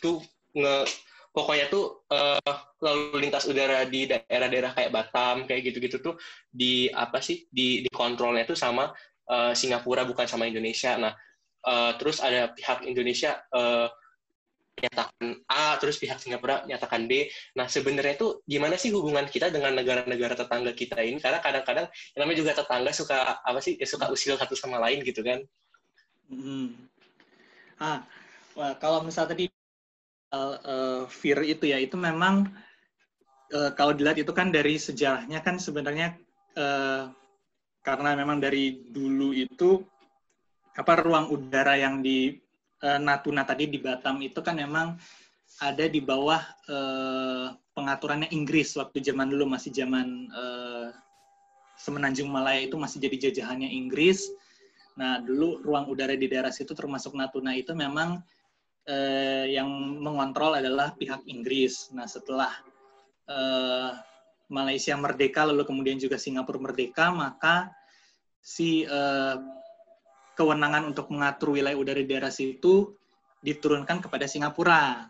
tuh 0.00 0.22
nge 0.56 0.88
pokoknya 1.30 1.70
tuh 1.70 2.04
uh, 2.10 2.56
lalu 2.82 3.26
lintas 3.26 3.46
udara 3.46 3.86
di 3.86 4.10
daerah-daerah 4.10 4.74
kayak 4.74 4.90
Batam 4.90 5.46
kayak 5.46 5.70
gitu-gitu 5.70 6.02
tuh 6.02 6.14
di 6.50 6.90
apa 6.90 7.22
sih 7.22 7.46
di 7.46 7.86
di 7.86 7.90
kontrolnya 7.90 8.42
tuh 8.42 8.58
sama 8.58 8.90
uh, 9.30 9.52
Singapura 9.54 10.02
bukan 10.02 10.26
sama 10.26 10.50
Indonesia. 10.50 10.98
Nah, 10.98 11.14
uh, 11.66 11.94
terus 11.96 12.18
ada 12.18 12.50
pihak 12.50 12.82
Indonesia 12.82 13.38
uh, 13.54 13.86
nyatakan 14.80 15.44
A, 15.46 15.76
terus 15.76 16.00
pihak 16.00 16.18
Singapura 16.18 16.64
nyatakan 16.64 17.04
B. 17.04 17.28
Nah, 17.54 17.68
sebenarnya 17.68 18.16
tuh 18.16 18.40
gimana 18.48 18.80
sih 18.80 18.90
hubungan 18.90 19.28
kita 19.28 19.52
dengan 19.52 19.76
negara-negara 19.76 20.34
tetangga 20.34 20.72
kita 20.72 21.04
ini? 21.04 21.20
Karena 21.20 21.38
kadang-kadang 21.38 21.86
namanya 22.16 22.38
juga 22.40 22.52
tetangga 22.56 22.90
suka 22.90 23.44
apa 23.44 23.60
sih? 23.60 23.76
Ya, 23.76 23.86
suka 23.86 24.08
usil 24.08 24.40
satu 24.40 24.56
sama 24.56 24.80
lain 24.80 25.04
gitu 25.04 25.20
kan. 25.20 25.44
Hmm. 26.32 26.74
Ah, 27.76 28.04
wah, 28.56 28.72
kalau 28.80 29.04
misalnya 29.04 29.36
tadi 29.36 29.52
uh, 30.34 31.04
fear 31.10 31.42
itu 31.42 31.70
ya 31.70 31.78
itu 31.78 31.98
memang 31.98 32.48
uh, 33.54 33.70
kalau 33.74 33.94
dilihat 33.94 34.22
itu 34.22 34.30
kan 34.30 34.54
dari 34.54 34.78
sejarahnya 34.78 35.42
kan 35.42 35.58
sebenarnya 35.58 36.14
uh, 36.58 37.10
karena 37.82 38.14
memang 38.14 38.38
dari 38.38 38.84
dulu 38.90 39.32
itu 39.34 39.82
apa 40.76 41.02
ruang 41.02 41.32
udara 41.32 41.74
yang 41.76 42.00
di 42.00 42.38
uh, 42.84 42.98
Natuna 43.00 43.42
tadi 43.42 43.66
di 43.66 43.78
Batam 43.82 44.22
itu 44.22 44.38
kan 44.40 44.56
memang 44.56 44.96
ada 45.60 45.84
di 45.90 46.00
bawah 46.00 46.40
uh, 46.70 47.52
pengaturannya 47.74 48.30
Inggris 48.30 48.78
waktu 48.78 49.02
zaman 49.02 49.28
dulu 49.28 49.50
masih 49.50 49.74
zaman 49.74 50.30
uh, 50.30 50.88
Semenanjung 51.80 52.28
Malaya 52.28 52.68
itu 52.68 52.76
masih 52.76 53.00
jadi 53.00 53.32
jajahannya 53.32 53.72
Inggris. 53.72 54.28
Nah, 55.00 55.16
dulu 55.24 55.64
ruang 55.64 55.88
udara 55.88 56.12
di 56.12 56.28
daerah 56.28 56.52
situ 56.52 56.76
termasuk 56.76 57.16
Natuna 57.16 57.56
itu 57.56 57.72
memang 57.72 58.20
eh, 58.86 59.52
yang 59.52 59.68
mengontrol 60.00 60.56
adalah 60.56 60.94
pihak 60.96 61.24
Inggris. 61.28 61.90
Nah, 61.92 62.06
setelah 62.08 62.52
eh, 63.28 63.90
Malaysia 64.50 64.94
merdeka, 64.98 65.46
lalu 65.46 65.62
kemudian 65.66 65.96
juga 66.00 66.16
Singapura 66.16 66.58
merdeka, 66.58 67.12
maka 67.14 67.70
si 68.40 68.84
eh, 68.84 69.36
kewenangan 70.34 70.88
untuk 70.88 71.12
mengatur 71.12 71.52
wilayah 71.52 71.76
udara 71.76 72.00
di 72.00 72.08
daerah 72.08 72.32
situ 72.32 72.96
diturunkan 73.44 74.04
kepada 74.04 74.24
Singapura. 74.24 75.04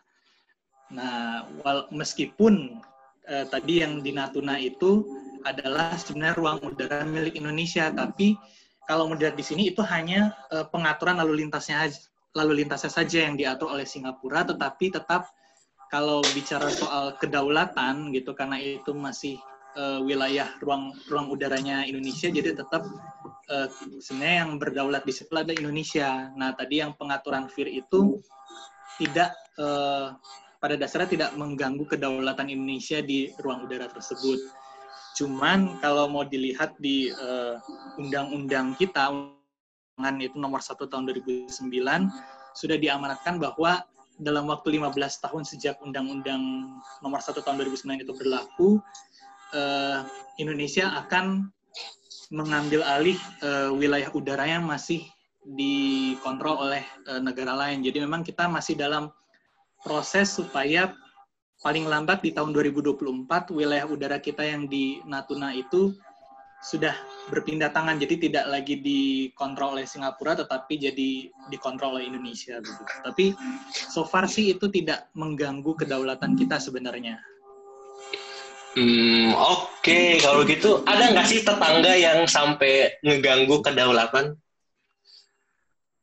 Nah, 0.90 1.46
meskipun 1.94 2.82
eh, 3.30 3.46
tadi 3.46 3.82
yang 3.82 4.02
di 4.02 4.10
Natuna 4.10 4.58
itu 4.58 5.06
adalah 5.46 5.96
sebenarnya 5.96 6.36
ruang 6.36 6.58
udara 6.60 7.06
milik 7.06 7.38
Indonesia, 7.38 7.88
tapi 7.94 8.36
kalau 8.84 9.06
melihat 9.06 9.38
di 9.38 9.44
sini 9.46 9.62
itu 9.70 9.80
hanya 9.86 10.34
eh, 10.50 10.66
pengaturan 10.66 11.22
lalu 11.22 11.46
lintasnya 11.46 11.86
lalu 12.34 12.62
lintasnya 12.62 12.92
saja 12.92 13.26
yang 13.26 13.34
diatur 13.34 13.74
oleh 13.74 13.86
Singapura, 13.86 14.46
tetapi 14.46 14.94
tetap 14.94 15.30
kalau 15.90 16.22
bicara 16.30 16.70
soal 16.70 17.18
kedaulatan 17.18 18.14
gitu 18.14 18.30
karena 18.30 18.62
itu 18.62 18.94
masih 18.94 19.34
uh, 19.74 19.98
wilayah 20.06 20.46
ruang 20.62 20.94
ruang 21.10 21.26
udaranya 21.34 21.82
Indonesia, 21.82 22.30
jadi 22.30 22.54
tetap 22.54 22.86
uh, 23.50 23.68
sebenarnya 23.98 24.46
yang 24.46 24.52
berdaulat 24.62 25.02
di 25.02 25.10
situ 25.10 25.34
ada 25.34 25.50
Indonesia. 25.50 26.30
Nah 26.38 26.54
tadi 26.54 26.78
yang 26.78 26.94
pengaturan 26.94 27.50
FIR 27.50 27.66
itu 27.74 28.22
tidak 29.02 29.34
uh, 29.58 30.14
pada 30.62 30.78
dasarnya 30.78 31.10
tidak 31.10 31.30
mengganggu 31.34 31.82
kedaulatan 31.88 32.46
Indonesia 32.52 33.02
di 33.02 33.34
ruang 33.42 33.66
udara 33.66 33.90
tersebut. 33.90 34.38
Cuman 35.18 35.82
kalau 35.82 36.06
mau 36.06 36.22
dilihat 36.22 36.78
di 36.78 37.10
undang-undang 37.98 38.72
uh, 38.72 38.76
kita, 38.78 39.10
itu 40.20 40.36
nomor 40.40 40.60
1 40.64 40.76
tahun 40.76 41.04
2009 41.08 41.50
sudah 42.54 42.76
diamanatkan 42.76 43.38
bahwa 43.38 43.84
dalam 44.20 44.48
waktu 44.52 44.76
15 44.76 45.24
tahun 45.24 45.42
sejak 45.48 45.80
Undang-Undang 45.80 46.42
nomor 47.00 47.20
1 47.24 47.40
tahun 47.40 47.56
2009 47.56 48.04
itu 48.04 48.12
berlaku, 48.12 48.68
eh, 49.56 50.04
Indonesia 50.36 50.92
akan 51.06 51.48
mengambil 52.30 52.84
alih 52.84 53.18
eh, 53.42 53.70
wilayah 53.72 54.12
udara 54.12 54.44
yang 54.46 54.68
masih 54.68 55.02
dikontrol 55.42 56.68
oleh 56.68 56.84
eh, 57.08 57.20
negara 57.20 57.56
lain. 57.56 57.80
Jadi 57.80 57.98
memang 58.04 58.20
kita 58.20 58.46
masih 58.46 58.76
dalam 58.76 59.08
proses 59.80 60.36
supaya 60.36 60.92
paling 61.64 61.88
lambat 61.88 62.24
di 62.24 62.32
tahun 62.32 62.52
2024 62.52 63.52
wilayah 63.52 63.88
udara 63.88 64.20
kita 64.20 64.44
yang 64.44 64.68
di 64.68 65.00
Natuna 65.04 65.52
itu 65.56 65.96
sudah 66.60 66.92
berpindah 67.32 67.72
tangan 67.72 67.96
jadi 67.96 68.20
tidak 68.20 68.44
lagi 68.52 68.76
dikontrol 68.84 69.80
oleh 69.80 69.88
Singapura 69.88 70.36
tetapi 70.36 70.76
jadi 70.76 71.10
dikontrol 71.48 71.96
oleh 71.96 72.12
Indonesia 72.12 72.60
begitu. 72.60 72.92
Tapi 73.00 73.26
so 73.72 74.04
far 74.04 74.28
sih 74.28 74.52
itu 74.52 74.68
tidak 74.68 75.08
mengganggu 75.16 75.72
kedaulatan 75.72 76.36
kita 76.36 76.60
sebenarnya. 76.60 77.16
Hmm, 78.76 79.34
oke. 79.34 79.82
Okay. 79.82 80.20
Kalau 80.20 80.44
gitu 80.44 80.84
ada 80.84 81.10
nggak 81.10 81.26
sih 81.26 81.40
tetangga 81.42 81.96
yang 81.96 82.28
sampai 82.28 82.92
ngeganggu 83.02 83.64
kedaulatan? 83.64 84.36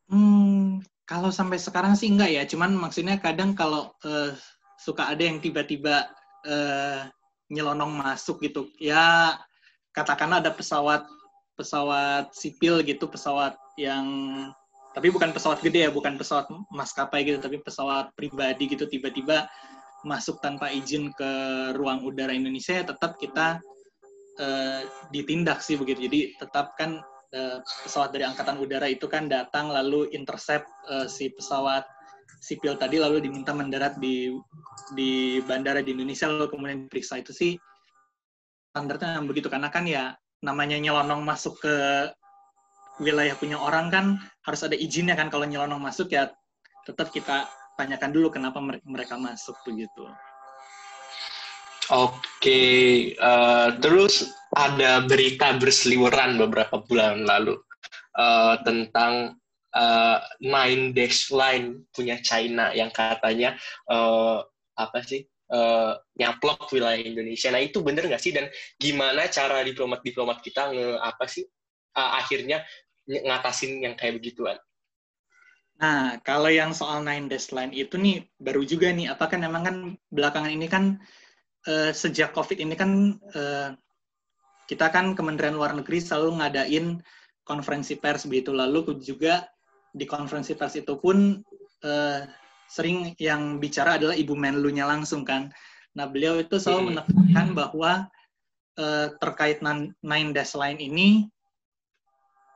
Hmm, 0.09 0.81
kalau 1.05 1.29
sampai 1.29 1.61
sekarang 1.61 1.93
sih 1.93 2.09
enggak 2.09 2.33
ya. 2.33 2.43
Cuman 2.49 2.73
maksudnya 2.75 3.21
kadang 3.21 3.53
kalau 3.53 3.93
uh, 4.03 4.33
suka 4.81 5.13
ada 5.13 5.21
yang 5.21 5.37
tiba-tiba 5.37 6.09
uh, 6.49 7.05
nyelonong 7.47 7.93
masuk 7.93 8.43
gitu. 8.43 8.67
Ya 8.81 9.37
katakanlah 9.97 10.45
ada 10.45 10.53
pesawat 10.53 11.09
pesawat 11.57 12.37
sipil 12.37 12.85
gitu, 12.85 13.09
pesawat 13.09 13.57
yang 13.81 14.05
tapi 14.93 15.09
bukan 15.09 15.33
pesawat 15.33 15.61
gede 15.65 15.89
ya, 15.89 15.91
bukan 15.93 16.17
pesawat 16.17 16.49
maskapai 16.69 17.25
gitu, 17.25 17.41
tapi 17.41 17.57
pesawat 17.61 18.13
pribadi 18.13 18.69
gitu 18.69 18.85
tiba-tiba 18.85 19.49
masuk 20.05 20.37
tanpa 20.41 20.69
izin 20.69 21.09
ke 21.17 21.31
ruang 21.73 22.05
udara 22.05 22.33
Indonesia, 22.33 22.77
ya 22.77 22.85
tetap 22.85 23.17
kita 23.17 23.57
uh, 24.37 24.81
ditindak 25.09 25.65
sih 25.65 25.77
begitu. 25.77 26.05
Jadi 26.09 26.19
tetap 26.37 26.77
kan 26.77 27.01
uh, 27.33 27.57
pesawat 27.85 28.13
dari 28.13 28.25
angkatan 28.25 28.57
udara 28.61 28.85
itu 28.89 29.09
kan 29.09 29.25
datang 29.25 29.73
lalu 29.73 30.09
intercept 30.13 30.69
uh, 30.89 31.09
si 31.09 31.33
pesawat 31.33 31.85
sipil 32.41 32.77
tadi 32.77 33.01
lalu 33.01 33.21
diminta 33.21 33.49
mendarat 33.53 33.97
di 33.97 34.29
di 34.93 35.41
bandara 35.45 35.81
di 35.81 35.93
Indonesia 35.93 36.29
lalu 36.29 36.53
kemudian 36.53 36.85
diperiksa 36.85 37.17
itu 37.17 37.33
sih 37.33 37.51
standarnya 38.77 39.25
begitu 39.25 39.49
karena 39.49 39.73
kan 39.73 39.89
ya 39.89 40.13
namanya 40.45 40.77
nyelonong 40.77 41.25
masuk 41.25 41.57
ke 41.65 41.75
wilayah 43.01 43.33
punya 43.33 43.57
orang 43.57 43.89
kan 43.89 44.05
harus 44.45 44.61
ada 44.61 44.77
izinnya 44.77 45.17
kan 45.17 45.33
kalau 45.33 45.49
nyelonong 45.49 45.81
masuk 45.81 46.13
ya 46.13 46.29
tetap 46.85 47.09
kita 47.09 47.49
tanyakan 47.73 48.13
dulu 48.13 48.29
kenapa 48.29 48.61
mereka 48.61 49.17
masuk 49.17 49.57
begitu. 49.65 50.05
Oke, 51.87 53.15
uh, 53.17 53.73
terus 53.79 54.29
ada 54.53 55.01
berita 55.07 55.55
berseliweran 55.55 56.35
beberapa 56.35 56.83
bulan 56.83 57.23
lalu 57.23 57.55
uh, 58.13 58.59
tentang 58.61 59.39
uh, 59.71 60.19
Nine 60.43 60.91
Dash 60.91 61.31
Line 61.31 61.87
punya 61.95 62.19
China 62.19 62.75
yang 62.75 62.91
katanya 62.91 63.55
uh, 63.87 64.43
apa 64.75 64.99
sih 65.01 65.23
uh, 65.51 65.93
nyaplok 66.17 66.71
wilayah 66.71 66.99
Indonesia. 66.99 67.51
Nah 67.51 67.61
itu 67.63 67.79
bener 67.83 68.07
nggak 68.07 68.21
sih? 68.21 68.35
Dan 68.35 68.47
gimana 68.79 69.27
cara 69.31 69.63
diplomat-diplomat 69.63 70.39
kita 70.43 70.71
nge 70.71 70.87
apa 70.99 71.25
sih 71.27 71.43
uh, 71.95 72.11
akhirnya 72.19 72.63
ngatasin 73.07 73.83
yang 73.83 73.95
kayak 73.95 74.19
begituan? 74.19 74.59
Nah, 75.77 76.17
kalau 76.25 76.49
yang 76.49 76.73
soal 76.73 77.05
nine 77.05 77.29
dash 77.29 77.53
line 77.53 77.69
itu 77.69 78.01
nih 78.01 78.25
baru 78.41 78.65
juga 78.65 78.89
nih, 78.89 79.13
apakah 79.13 79.37
memang 79.37 79.63
kan 79.63 79.77
belakangan 80.09 80.49
ini 80.49 80.65
kan 80.65 80.97
uh, 81.69 81.93
sejak 81.93 82.33
COVID 82.33 82.57
ini 82.57 82.73
kan 82.73 83.13
uh, 83.37 83.77
kita 84.65 84.89
kan 84.89 85.13
Kementerian 85.13 85.53
Luar 85.55 85.77
Negeri 85.77 86.01
selalu 86.01 86.41
ngadain 86.41 86.97
konferensi 87.45 87.95
pers 87.95 88.25
begitu. 88.25 88.51
Lalu 88.51 88.99
juga 88.99 89.45
di 89.93 90.03
konferensi 90.09 90.57
pers 90.57 90.81
itu 90.81 90.97
pun 90.97 91.39
uh, 91.85 92.21
sering 92.67 93.15
yang 93.17 93.57
bicara 93.57 93.95
adalah 93.95 94.15
Ibu 94.15 94.35
Menlunya 94.35 94.87
langsung 94.87 95.23
kan. 95.23 95.51
Nah, 95.97 96.05
beliau 96.05 96.37
itu 96.37 96.61
selalu 96.61 96.93
menekankan 96.93 97.47
bahwa 97.57 97.91
uh, 98.77 99.07
terkait 99.17 99.63
Nine 99.65 100.31
Dash 100.35 100.53
Line 100.53 100.77
ini 100.77 101.25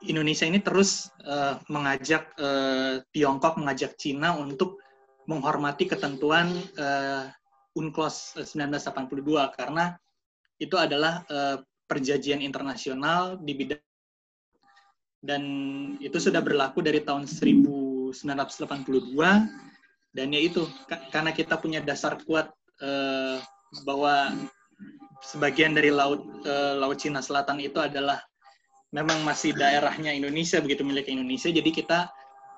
Indonesia 0.05 0.45
ini 0.49 0.57
terus 0.61 1.09
uh, 1.25 1.61
mengajak 1.69 2.33
uh, 2.41 3.01
Tiongkok, 3.13 3.57
mengajak 3.57 3.97
Cina 3.97 4.33
untuk 4.33 4.81
menghormati 5.29 5.85
ketentuan 5.85 6.49
uh, 6.77 7.29
UNCLOS 7.77 8.41
1982 8.41 9.57
karena 9.57 9.93
itu 10.57 10.75
adalah 10.77 11.21
uh, 11.29 11.61
perjanjian 11.85 12.41
internasional 12.41 13.37
di 13.37 13.53
bidang 13.53 13.81
dan 15.21 15.43
itu 16.01 16.17
sudah 16.17 16.41
berlaku 16.41 16.81
dari 16.81 17.05
tahun 17.05 17.29
1982 17.29 18.17
dan 20.11 20.27
ya 20.35 20.41
itu 20.43 20.67
karena 21.11 21.31
kita 21.31 21.55
punya 21.55 21.79
dasar 21.79 22.19
kuat 22.27 22.51
uh, 22.83 23.39
bahwa 23.87 24.35
sebagian 25.23 25.71
dari 25.71 25.93
laut 25.93 26.25
uh, 26.43 26.75
laut 26.75 26.99
Cina 26.99 27.23
Selatan 27.23 27.63
itu 27.63 27.79
adalah 27.79 28.19
memang 28.91 29.23
masih 29.23 29.55
daerahnya 29.55 30.11
Indonesia 30.11 30.59
begitu 30.59 30.83
milik 30.83 31.07
Indonesia. 31.07 31.47
Jadi 31.47 31.71
kita 31.71 32.11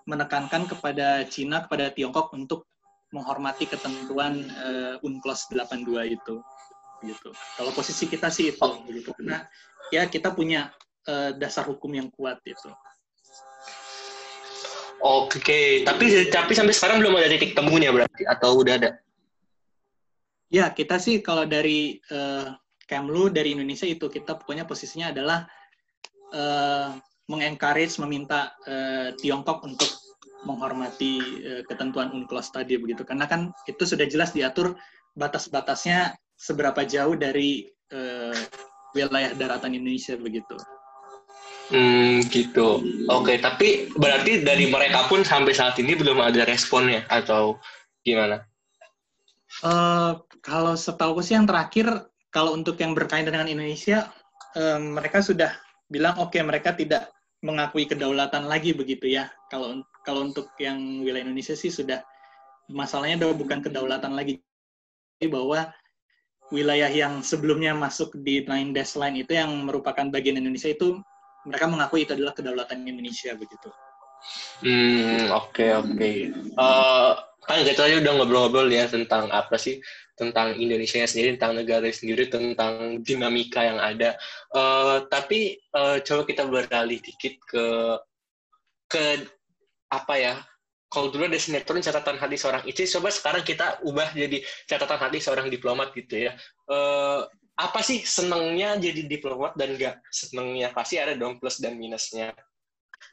menekankan 0.10 0.66
kepada 0.68 1.24
Cina 1.30 1.64
kepada 1.64 1.94
Tiongkok 1.94 2.34
untuk 2.34 2.66
menghormati 3.14 3.70
ketentuan 3.70 4.50
uh, 4.58 5.06
UNCLOS 5.06 5.54
82 5.54 6.18
itu 6.18 6.42
gitu. 7.06 7.30
Kalau 7.60 7.72
posisi 7.76 8.10
kita 8.10 8.34
sih 8.34 8.50
itu 8.50 8.70
begitu 8.90 9.14
karena 9.14 9.46
ya 9.94 10.10
kita 10.10 10.34
punya 10.34 10.74
uh, 11.06 11.36
dasar 11.38 11.70
hukum 11.70 11.94
yang 11.94 12.10
kuat 12.10 12.42
itu. 12.48 12.74
Oke, 15.04 15.84
tapi 15.84 16.32
tapi 16.32 16.52
sampai 16.56 16.72
sekarang 16.72 17.04
belum 17.04 17.20
ada 17.20 17.28
titik 17.28 17.52
temunya 17.52 17.92
berarti 17.92 18.24
atau 18.24 18.64
udah 18.64 18.80
ada? 18.80 18.90
Ya, 20.48 20.72
kita 20.72 20.96
sih 20.96 21.20
kalau 21.20 21.44
dari 21.44 22.00
uh, 22.08 22.56
Kemlu 22.88 23.28
dari 23.28 23.52
Indonesia 23.52 23.84
itu 23.84 24.08
kita 24.08 24.40
pokoknya 24.40 24.64
posisinya 24.64 25.12
adalah 25.12 25.44
uh, 26.32 26.96
mengencourage 27.28 28.00
meminta 28.00 28.56
uh, 28.64 29.12
Tiongkok 29.20 29.68
untuk 29.68 29.92
menghormati 30.48 31.20
uh, 31.42 31.62
ketentuan 31.68 32.12
UNCLOS 32.16 32.56
tadi 32.56 32.80
begitu 32.80 33.04
karena 33.04 33.28
kan 33.28 33.52
itu 33.68 33.84
sudah 33.84 34.08
jelas 34.08 34.32
diatur 34.32 34.76
batas-batasnya 35.20 36.16
seberapa 36.40 36.84
jauh 36.88 37.20
dari 37.20 37.68
uh, 37.92 38.36
wilayah 38.96 39.36
daratan 39.36 39.76
Indonesia 39.76 40.16
begitu. 40.16 40.56
Hmm, 41.74 42.22
gitu. 42.30 42.86
Oke, 43.10 43.34
okay, 43.34 43.38
tapi 43.42 43.90
berarti 43.98 44.46
dari 44.46 44.70
mereka 44.70 45.10
pun 45.10 45.26
sampai 45.26 45.58
saat 45.58 45.74
ini 45.82 45.98
belum 45.98 46.22
ada 46.22 46.46
responnya 46.46 47.02
atau 47.10 47.58
gimana? 48.06 48.46
Uh, 49.66 50.22
kalau 50.46 50.78
setahu 50.78 51.18
sih 51.26 51.34
yang 51.34 51.50
terakhir, 51.50 51.90
kalau 52.30 52.54
untuk 52.54 52.78
yang 52.78 52.94
berkaitan 52.94 53.34
dengan 53.34 53.50
Indonesia, 53.50 54.14
um, 54.54 55.02
mereka 55.02 55.26
sudah 55.26 55.58
bilang 55.90 56.14
oke 56.22 56.38
okay, 56.38 56.46
mereka 56.46 56.78
tidak 56.78 57.10
mengakui 57.42 57.90
kedaulatan 57.90 58.46
lagi 58.46 58.78
begitu 58.78 59.10
ya. 59.10 59.34
Kalau 59.50 59.82
kalau 60.06 60.30
untuk 60.30 60.54
yang 60.62 61.02
wilayah 61.02 61.26
Indonesia 61.26 61.58
sih 61.58 61.74
sudah 61.74 62.06
masalahnya 62.70 63.26
udah 63.26 63.34
bukan 63.34 63.66
kedaulatan 63.66 64.14
lagi, 64.14 64.46
bahwa 65.26 65.74
wilayah 66.54 66.90
yang 66.94 67.26
sebelumnya 67.26 67.74
masuk 67.74 68.14
di 68.22 68.46
nine 68.46 68.78
dash 68.78 68.94
line 68.94 69.26
itu 69.26 69.34
yang 69.34 69.50
merupakan 69.66 70.06
bagian 70.14 70.38
Indonesia 70.38 70.70
itu 70.70 71.02
mereka 71.44 71.66
mengakui 71.68 72.08
itu 72.08 72.16
adalah 72.16 72.34
kedaulatan 72.36 72.84
Indonesia 72.88 73.36
begitu. 73.36 73.70
Hmm, 74.64 75.28
oke 75.36 75.52
okay, 75.52 75.70
oke. 75.76 75.92
Okay. 76.00 76.18
Uh, 76.56 77.12
kan 77.44 77.60
kita 77.68 77.84
tadi 77.84 78.00
udah 78.00 78.12
ngobrol-ngobrol 78.16 78.72
ya 78.72 78.88
tentang 78.88 79.28
apa 79.28 79.60
sih 79.60 79.84
tentang 80.14 80.56
Indonesia 80.56 81.04
sendiri, 81.04 81.36
tentang 81.36 81.58
negara 81.58 81.90
sendiri, 81.90 82.30
tentang 82.30 83.02
dinamika 83.02 83.66
yang 83.66 83.82
ada. 83.82 84.16
Uh, 84.54 85.04
tapi 85.10 85.58
uh, 85.74 86.00
coba 86.00 86.22
kita 86.24 86.46
beralih 86.46 87.02
dikit 87.02 87.34
ke 87.44 87.66
ke 88.88 89.04
apa 89.90 90.16
ya? 90.16 90.36
Kalau 90.94 91.10
dulu 91.10 91.26
ada 91.26 91.42
sinetron 91.42 91.82
catatan 91.82 92.22
hati 92.22 92.38
seorang 92.38 92.64
istri, 92.70 92.86
coba 92.86 93.10
sekarang 93.10 93.42
kita 93.42 93.82
ubah 93.82 94.14
jadi 94.14 94.46
catatan 94.70 95.02
hati 95.02 95.18
seorang 95.18 95.50
diplomat 95.50 95.90
gitu 95.98 96.30
ya. 96.30 96.38
Uh, 96.70 97.26
apa 97.54 97.80
sih 97.86 98.02
senengnya 98.02 98.82
jadi 98.82 99.06
diplomat 99.06 99.54
dan 99.54 99.78
enggak 99.78 100.02
senengnya 100.10 100.74
pasti 100.74 100.98
ada 100.98 101.14
dong 101.14 101.38
plus 101.38 101.62
dan 101.62 101.78
minusnya. 101.78 102.34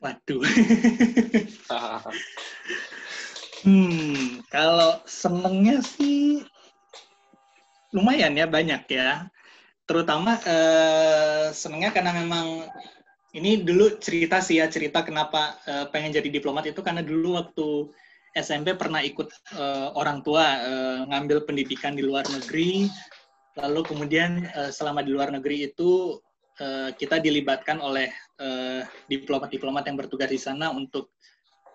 Waduh. 0.01 0.43
Hmm 3.61 4.41
kalau 4.49 5.05
senengnya 5.05 5.85
sih 5.85 6.41
lumayan 7.93 8.33
ya 8.33 8.49
banyak 8.49 8.89
ya. 8.89 9.29
Terutama 9.85 10.41
eh, 10.49 11.53
senengnya 11.53 11.93
karena 11.93 12.17
memang 12.25 12.65
ini 13.37 13.63
dulu 13.63 14.01
cerita 14.01 14.41
sih 14.41 14.65
ya 14.65 14.67
cerita 14.73 15.05
kenapa 15.05 15.61
eh, 15.69 15.87
pengen 15.93 16.17
jadi 16.17 16.29
diplomat 16.33 16.73
itu 16.73 16.81
karena 16.81 17.05
dulu 17.05 17.37
waktu 17.37 17.93
SMP 18.33 18.79
pernah 18.79 19.03
ikut 19.03 19.29
eh, 19.55 19.89
orang 19.93 20.23
tua 20.25 20.45
eh, 20.65 20.99
ngambil 21.11 21.45
pendidikan 21.45 21.93
di 21.93 22.03
luar 22.07 22.25
negeri 22.31 22.89
Lalu 23.59 23.81
kemudian 23.83 24.47
uh, 24.55 24.71
selama 24.71 25.03
di 25.03 25.11
luar 25.11 25.35
negeri 25.35 25.67
itu 25.67 26.21
uh, 26.63 26.91
kita 26.95 27.19
dilibatkan 27.19 27.83
oleh 27.83 28.13
eh, 28.41 28.83
diplomat-diplomat 29.09 29.85
yang 29.85 29.97
bertugas 30.01 30.31
di 30.31 30.41
sana 30.41 30.71
untuk 30.71 31.13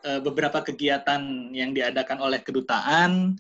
beberapa 0.06 0.62
kegiatan 0.62 1.50
yang 1.50 1.74
diadakan 1.74 2.22
oleh 2.22 2.38
kedutaan. 2.46 3.34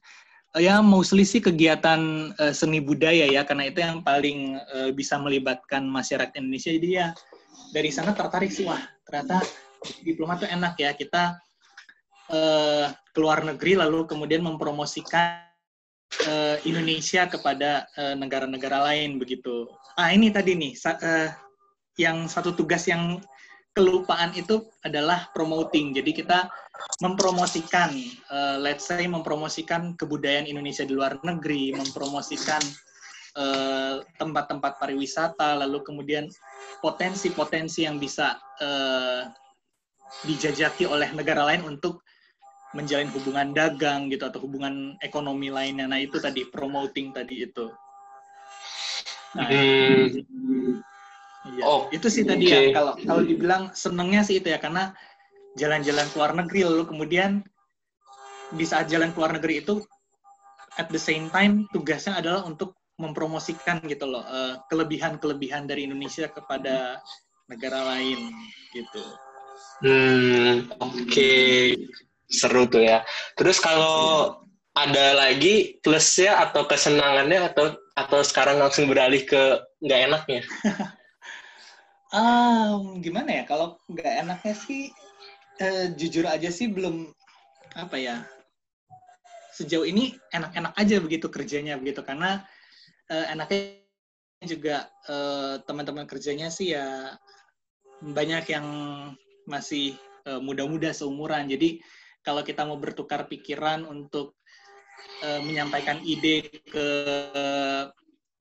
Uh, 0.58 0.62
ya 0.62 0.82
mostly 0.82 1.22
sih 1.22 1.38
kegiatan 1.38 2.34
seni 2.58 2.82
budaya 2.82 3.30
ya 3.30 3.46
karena 3.46 3.70
itu 3.70 3.86
yang 3.86 4.02
paling 4.02 4.58
bisa 4.98 5.22
melibatkan 5.22 5.86
masyarakat 5.86 6.34
Indonesia. 6.42 6.74
Jadi 6.74 6.90
ya 6.90 7.14
dari 7.70 7.94
sana 7.94 8.18
tertarik 8.18 8.50
sih 8.50 8.66
wah 8.66 8.82
ternyata 9.06 9.46
diplomat 10.02 10.42
itu 10.42 10.48
enak 10.50 10.74
ya 10.82 10.92
kita 10.98 11.38
uh, 12.34 12.88
keluar 13.14 13.46
negeri 13.46 13.78
lalu 13.78 14.10
kemudian 14.10 14.42
mempromosikan 14.42 15.45
uh, 16.24 16.56
Indonesia 16.64 17.28
kepada 17.28 17.86
uh, 18.00 18.16
negara-negara 18.16 18.88
lain 18.92 19.20
begitu. 19.20 19.68
Ah 20.00 20.12
ini 20.12 20.32
tadi 20.32 20.56
nih 20.56 20.74
sa 20.76 20.96
uh, 21.00 21.30
yang 22.00 22.28
satu 22.28 22.56
tugas 22.56 22.88
yang 22.88 23.20
kelupaan 23.76 24.32
itu 24.32 24.64
adalah 24.88 25.28
promoting. 25.36 25.92
Jadi 25.92 26.24
kita 26.24 26.48
mempromosikan, 27.04 27.92
uh, 28.32 28.56
let's 28.60 28.88
say 28.88 29.04
mempromosikan 29.04 30.00
kebudayaan 30.00 30.48
Indonesia 30.48 30.88
di 30.88 30.96
luar 30.96 31.20
negeri, 31.24 31.76
mempromosikan 31.76 32.64
tempat-tempat 34.16 34.74
uh, 34.74 34.80
pariwisata, 34.80 35.60
lalu 35.60 35.84
kemudian 35.84 36.32
potensi-potensi 36.80 37.84
yang 37.84 38.00
bisa 38.00 38.40
uh, 38.64 39.28
dijajaki 40.24 40.88
oleh 40.88 41.12
negara 41.12 41.44
lain 41.44 41.68
untuk 41.68 42.00
menjalin 42.76 43.08
hubungan 43.16 43.56
dagang 43.56 44.12
gitu 44.12 44.28
atau 44.28 44.44
hubungan 44.44 45.00
ekonomi 45.00 45.48
lainnya. 45.48 45.88
Nah 45.88 46.04
itu 46.04 46.20
tadi 46.20 46.44
promoting 46.44 47.16
tadi 47.16 47.48
itu. 47.48 47.72
Nah, 49.36 49.48
hmm. 49.48 50.80
ya. 51.56 51.64
oh, 51.64 51.88
itu 51.96 52.08
sih 52.12 52.28
tadi 52.28 52.52
okay. 52.52 52.72
ya 52.72 52.76
kalau 52.76 52.94
kalau 53.00 53.22
dibilang 53.24 53.72
senengnya 53.72 54.28
sih 54.28 54.44
itu 54.44 54.52
ya 54.52 54.60
karena 54.60 54.92
jalan-jalan 55.56 56.08
ke 56.12 56.16
luar 56.20 56.32
negeri 56.36 56.60
lalu 56.68 56.84
kemudian 56.88 57.44
di 58.56 58.64
saat 58.68 58.92
jalan 58.92 59.16
ke 59.16 59.18
luar 59.20 59.36
negeri 59.40 59.64
itu 59.64 59.80
at 60.76 60.92
the 60.92 61.00
same 61.00 61.32
time 61.32 61.68
tugasnya 61.72 62.20
adalah 62.20 62.44
untuk 62.44 62.76
mempromosikan 62.96 63.84
gitu 63.88 64.08
loh 64.08 64.24
uh, 64.24 64.60
kelebihan-kelebihan 64.72 65.68
dari 65.68 65.88
Indonesia 65.88 66.32
kepada 66.32 67.04
negara 67.52 67.96
lain 67.96 68.32
gitu. 68.72 69.04
Hmm, 69.84 70.72
oke. 70.80 71.12
Okay 71.12 71.76
seru 72.30 72.66
tuh 72.70 72.84
ya. 72.84 73.06
Terus 73.38 73.58
kalau 73.62 74.40
ada 74.76 75.16
lagi 75.16 75.80
plusnya 75.80 76.36
atau 76.44 76.68
kesenangannya 76.68 77.52
atau 77.52 77.80
atau 77.96 78.20
sekarang 78.26 78.60
langsung 78.60 78.92
beralih 78.92 79.24
ke 79.24 79.64
nggak 79.80 80.02
enaknya? 80.12 80.42
um, 82.16 83.00
gimana 83.04 83.42
ya 83.42 83.44
kalau 83.48 83.80
nggak 83.92 84.14
enaknya 84.26 84.54
sih 84.56 84.92
uh, 85.64 85.92
jujur 85.96 86.26
aja 86.28 86.50
sih 86.52 86.72
belum 86.72 87.12
apa 87.76 87.96
ya 88.00 88.16
sejauh 89.56 89.88
ini 89.88 90.16
enak-enak 90.36 90.74
aja 90.76 90.96
begitu 91.00 91.28
kerjanya 91.32 91.80
begitu 91.80 92.04
karena 92.04 92.44
uh, 93.12 93.26
enaknya 93.32 93.84
juga 94.44 94.92
uh, 95.08 95.60
teman-teman 95.64 96.08
kerjanya 96.08 96.52
sih 96.52 96.76
ya 96.76 97.16
banyak 98.04 98.52
yang 98.52 98.68
masih 99.48 99.96
uh, 100.28 100.44
muda-muda 100.44 100.92
seumuran 100.92 101.48
jadi 101.48 101.80
kalau 102.26 102.42
kita 102.42 102.66
mau 102.66 102.76
bertukar 102.82 103.30
pikiran 103.30 103.86
untuk 103.86 104.34
uh, 105.22 105.40
menyampaikan 105.46 106.02
ide 106.02 106.50
ke 106.66 106.88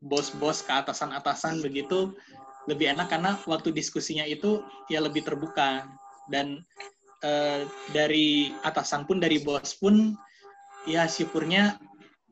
bos-bos 0.01 0.64
ke 0.64 0.73
atasan-atasan 0.73 1.61
begitu 1.61 2.16
lebih 2.64 2.97
enak 2.97 3.12
karena 3.12 3.37
waktu 3.44 3.73
diskusinya 3.77 4.25
itu 4.25 4.64
ya 4.88 5.05
lebih 5.05 5.25
terbuka. 5.25 5.85
Dan 6.33 6.64
uh, 7.20 7.68
dari 7.92 8.57
atasan 8.64 9.05
pun 9.05 9.20
dari 9.20 9.44
bos 9.44 9.77
pun 9.77 10.16
ya 10.88 11.05
syukurnya 11.05 11.77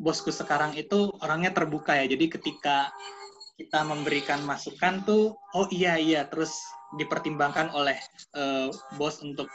bosku 0.00 0.32
sekarang 0.32 0.72
itu 0.72 1.12
orangnya 1.20 1.52
terbuka 1.52 1.96
ya. 2.00 2.08
Jadi 2.08 2.32
ketika 2.32 2.88
kita 3.60 3.84
memberikan 3.84 4.40
masukan 4.48 5.04
tuh 5.04 5.36
oh 5.52 5.68
iya 5.68 6.00
iya 6.00 6.24
terus 6.24 6.56
dipertimbangkan 6.96 7.72
oleh 7.76 7.96
uh, 8.36 8.72
bos 8.96 9.20
untuk 9.20 9.48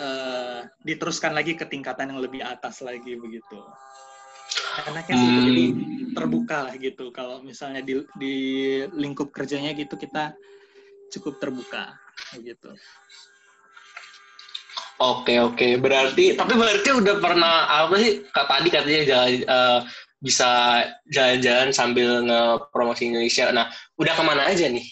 uh, 0.00 0.66
diteruskan 0.82 1.34
lagi 1.34 1.54
ke 1.54 1.66
tingkatan 1.66 2.14
yang 2.14 2.20
lebih 2.22 2.42
atas 2.42 2.80
lagi 2.82 3.18
begitu. 3.18 3.58
enaknya 4.88 5.14
sih 5.18 5.28
hmm. 5.28 5.44
jadi 5.50 5.64
terbuka 6.14 6.58
lah 6.70 6.74
gitu 6.78 7.10
kalau 7.10 7.42
misalnya 7.42 7.82
di 7.82 8.00
di 8.16 8.34
lingkup 8.94 9.34
kerjanya 9.34 9.74
gitu 9.74 9.98
kita 9.98 10.32
cukup 11.12 11.36
terbuka 11.42 11.98
gitu 12.40 12.72
Oke 14.98 15.38
oke 15.38 15.78
berarti 15.78 16.34
tapi 16.34 16.58
berarti 16.58 16.90
udah 16.90 17.22
pernah 17.22 17.70
apa 17.70 17.94
sih 18.02 18.26
kak 18.34 18.46
tadi 18.50 18.66
katanya 18.66 19.02
jalan 19.06 19.32
uh, 19.46 19.80
bisa 20.18 20.82
jalan-jalan 21.06 21.70
sambil 21.70 22.26
nge-promosi 22.26 23.06
Indonesia. 23.06 23.46
Nah 23.54 23.70
udah 23.94 24.12
ke 24.18 24.22
mana 24.26 24.50
aja 24.50 24.66
nih? 24.66 24.82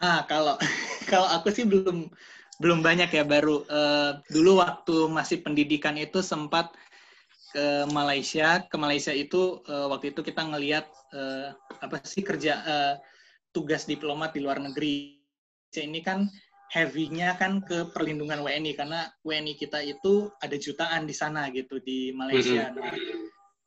Ah 0.00 0.24
kalau 0.24 0.56
kalau 1.12 1.28
aku 1.28 1.52
sih 1.52 1.68
belum 1.68 2.08
belum 2.62 2.78
banyak 2.78 3.10
ya 3.10 3.26
baru 3.26 3.66
uh, 3.66 4.22
dulu 4.30 4.62
waktu 4.62 5.10
masih 5.10 5.42
pendidikan 5.42 5.98
itu 5.98 6.22
sempat 6.22 6.70
ke 7.50 7.90
Malaysia. 7.90 8.62
Ke 8.70 8.78
Malaysia 8.78 9.10
itu 9.10 9.60
uh, 9.66 9.90
waktu 9.90 10.14
itu 10.14 10.22
kita 10.22 10.46
ngelihat 10.46 10.86
uh, 11.10 11.50
apa 11.82 11.98
sih 12.06 12.22
kerja 12.22 12.62
uh, 12.62 12.94
tugas 13.50 13.84
diplomat 13.84 14.32
di 14.32 14.40
luar 14.46 14.62
negeri. 14.62 15.18
Ini 15.74 16.00
kan 16.06 16.30
heavy-nya 16.72 17.36
kan 17.36 17.60
ke 17.60 17.90
perlindungan 17.92 18.40
WNI 18.40 18.72
karena 18.78 19.10
WNI 19.26 19.58
kita 19.58 19.82
itu 19.84 20.32
ada 20.40 20.56
jutaan 20.56 21.04
di 21.04 21.12
sana 21.12 21.50
gitu 21.50 21.82
di 21.82 22.14
Malaysia. 22.14 22.72
Nah, 22.72 22.94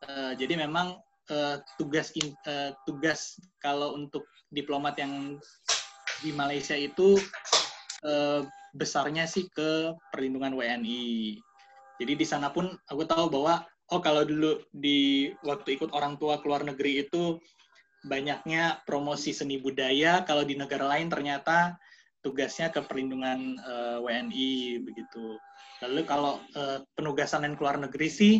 uh, 0.07 0.31
jadi 0.33 0.65
memang 0.65 0.97
uh, 1.29 1.61
tugas 1.77 2.15
in, 2.17 2.33
uh, 2.49 2.73
tugas 2.89 3.37
kalau 3.61 3.93
untuk 3.93 4.25
diplomat 4.49 4.97
yang 4.97 5.37
di 6.25 6.33
Malaysia 6.33 6.73
itu 6.73 7.21
uh, 8.01 8.41
besarnya 8.75 9.23
sih 9.25 9.47
ke 9.47 9.95
perlindungan 10.11 10.51
WNI. 10.59 11.39
Jadi 11.95 12.13
di 12.19 12.25
sana 12.27 12.51
pun 12.51 12.75
aku 12.91 13.07
tahu 13.07 13.31
bahwa 13.31 13.63
oh 13.95 14.01
kalau 14.03 14.27
dulu 14.27 14.59
di 14.75 15.31
waktu 15.47 15.79
ikut 15.79 15.95
orang 15.95 16.19
tua 16.19 16.43
ke 16.43 16.45
luar 16.51 16.67
negeri 16.67 17.07
itu 17.07 17.39
banyaknya 18.05 18.83
promosi 18.83 19.31
seni 19.33 19.57
budaya, 19.57 20.21
kalau 20.27 20.45
di 20.45 20.53
negara 20.59 20.85
lain 20.85 21.09
ternyata 21.09 21.79
tugasnya 22.21 22.69
ke 22.69 22.81
perlindungan 22.85 23.57
uh, 23.63 23.97
eh, 24.01 24.25
WNI 24.25 24.53
begitu. 24.81 25.39
Lalu 25.85 26.01
kalau 26.05 26.41
uh, 26.57 26.81
penugasan 26.93 27.45
yang 27.47 27.55
keluar 27.57 27.77
negeri 27.77 28.09
sih 28.09 28.33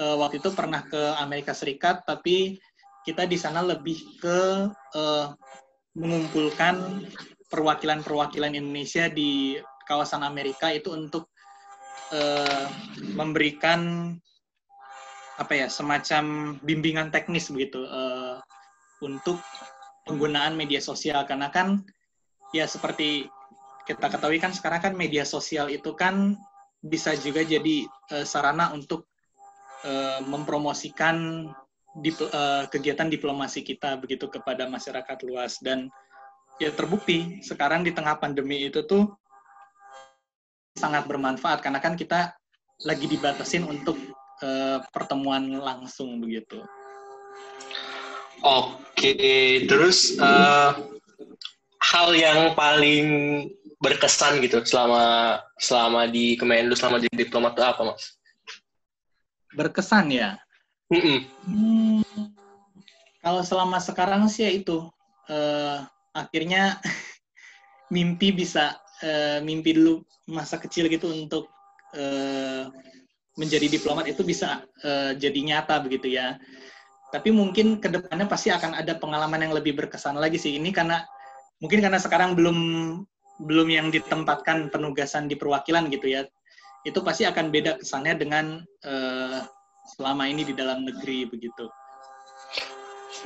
uh, 0.00 0.16
waktu 0.20 0.40
itu 0.40 0.50
pernah 0.52 0.84
ke 0.84 1.16
Amerika 1.20 1.52
Serikat, 1.52 2.04
tapi 2.04 2.60
kita 3.04 3.24
di 3.24 3.36
sana 3.40 3.64
lebih 3.64 4.20
ke 4.20 4.68
uh, 4.72 5.26
mengumpulkan 5.96 7.04
perwakilan-perwakilan 7.50 8.54
Indonesia 8.54 9.10
di 9.10 9.58
kawasan 9.84 10.22
Amerika 10.22 10.70
itu 10.70 10.94
untuk 10.94 11.34
uh, 12.14 12.66
memberikan 13.18 14.14
apa 15.40 15.52
ya 15.56 15.66
semacam 15.66 16.54
bimbingan 16.62 17.10
teknis 17.10 17.50
begitu 17.50 17.82
uh, 17.90 18.38
untuk 19.02 19.42
penggunaan 20.06 20.54
media 20.54 20.78
sosial. 20.78 21.26
Karena 21.26 21.50
kan 21.50 21.82
ya 22.54 22.70
seperti 22.70 23.26
kita 23.88 24.06
ketahui 24.06 24.38
kan 24.38 24.54
sekarang 24.54 24.80
kan 24.80 24.94
media 24.94 25.26
sosial 25.26 25.66
itu 25.66 25.90
kan 25.98 26.38
bisa 26.78 27.18
juga 27.18 27.42
jadi 27.42 27.90
uh, 28.14 28.22
sarana 28.22 28.70
untuk 28.70 29.10
uh, 29.82 30.22
mempromosikan 30.22 31.48
dip, 31.98 32.20
uh, 32.20 32.70
kegiatan 32.70 33.10
diplomasi 33.10 33.66
kita 33.66 33.98
begitu 33.98 34.30
kepada 34.30 34.70
masyarakat 34.70 35.18
luas. 35.26 35.58
Dan 35.58 35.90
ya 36.60 36.70
terbukti 36.76 37.40
sekarang 37.40 37.80
di 37.80 37.96
tengah 37.96 38.20
pandemi 38.20 38.68
itu 38.68 38.84
tuh 38.84 39.08
sangat 40.76 41.08
bermanfaat 41.08 41.64
karena 41.64 41.80
kan 41.80 41.96
kita 41.96 42.36
lagi 42.84 43.08
dibatasin 43.08 43.64
untuk 43.64 43.96
uh, 44.44 44.84
pertemuan 44.92 45.48
langsung 45.60 46.20
begitu. 46.20 46.60
Oke, 48.40 49.68
terus 49.68 50.16
uh, 50.16 50.72
hal 51.80 52.08
yang 52.16 52.56
paling 52.56 53.08
berkesan 53.80 54.40
gitu 54.44 54.64
selama 54.64 55.36
selama 55.60 56.08
di 56.08 56.36
Kemenlu 56.36 56.76
selama 56.76 57.00
jadi 57.00 57.28
diplomat 57.28 57.56
itu 57.56 57.64
apa 57.64 57.82
mas? 57.92 58.04
Berkesan 59.56 60.12
ya. 60.12 60.40
Mm 60.88 61.00
-mm. 61.00 61.18
Hmm, 61.44 62.00
kalau 63.20 63.44
selama 63.44 63.76
sekarang 63.80 64.24
sih 64.32 64.48
ya 64.48 64.52
itu 64.56 64.88
uh, 65.28 65.84
akhirnya 66.16 66.78
mimpi 67.94 68.30
bisa 68.34 68.78
uh, 69.02 69.38
mimpi 69.42 69.74
dulu 69.74 70.02
masa 70.30 70.58
kecil 70.62 70.86
gitu 70.86 71.10
untuk 71.10 71.50
uh, 71.96 72.70
menjadi 73.38 73.66
diplomat 73.70 74.10
itu 74.10 74.22
bisa 74.22 74.62
uh, 74.84 75.12
jadi 75.16 75.40
nyata 75.40 75.82
begitu 75.82 76.14
ya. 76.14 76.38
Tapi 77.10 77.34
mungkin 77.34 77.82
ke 77.82 77.90
depannya 77.90 78.30
pasti 78.30 78.54
akan 78.54 78.78
ada 78.78 78.94
pengalaman 78.94 79.50
yang 79.50 79.54
lebih 79.54 79.74
berkesan 79.74 80.14
lagi 80.14 80.38
sih. 80.38 80.54
Ini 80.54 80.70
karena 80.70 81.02
mungkin 81.58 81.82
karena 81.82 81.98
sekarang 81.98 82.38
belum 82.38 82.58
belum 83.40 83.68
yang 83.72 83.88
ditempatkan 83.90 84.70
penugasan 84.70 85.26
di 85.26 85.34
perwakilan 85.34 85.88
gitu 85.88 86.12
ya 86.12 86.22
itu 86.84 86.98
pasti 87.04 87.28
akan 87.28 87.52
beda 87.52 87.76
kesannya 87.80 88.14
dengan 88.16 88.46
uh, 88.88 89.44
selama 89.96 90.24
ini 90.28 90.48
di 90.48 90.54
dalam 90.56 90.88
negeri 90.88 91.28
begitu. 91.28 91.68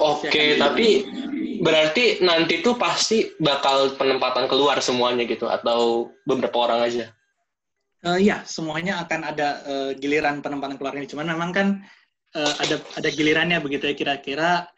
Oke, 0.02 0.26
okay, 0.26 0.48
tapi 0.58 1.06
berarti 1.62 2.18
nanti 2.20 2.60
tuh 2.60 2.74
pasti 2.74 3.30
bakal 3.38 3.94
penempatan 3.94 4.50
keluar 4.50 4.82
semuanya 4.82 5.22
gitu 5.24 5.46
atau 5.46 6.10
beberapa 6.26 6.66
orang 6.66 6.80
aja? 6.82 7.04
Uh, 8.04 8.20
ya, 8.20 8.44
semuanya 8.44 9.00
akan 9.00 9.20
ada 9.22 9.48
uh, 9.64 9.90
giliran 9.96 10.44
penempatan 10.44 10.76
keluarnya. 10.76 11.08
Cuman 11.08 11.30
memang 11.30 11.50
kan 11.54 11.68
uh, 12.36 12.54
ada 12.60 12.76
ada 12.98 13.08
gilirannya 13.08 13.62
begitu 13.62 13.88
ya 13.88 13.94
kira-kira 13.96 14.68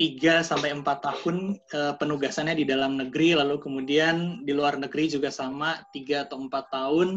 3 0.00 0.40
sampai 0.40 0.72
4 0.72 0.80
tahun 0.86 1.60
uh, 1.76 1.92
penugasannya 2.00 2.56
di 2.56 2.64
dalam 2.64 2.96
negeri 2.96 3.36
lalu 3.36 3.60
kemudian 3.60 4.40
di 4.48 4.56
luar 4.56 4.80
negeri 4.80 5.12
juga 5.12 5.28
sama 5.28 5.84
3 5.92 6.24
atau 6.30 6.40
4 6.40 6.48
tahun 6.48 7.08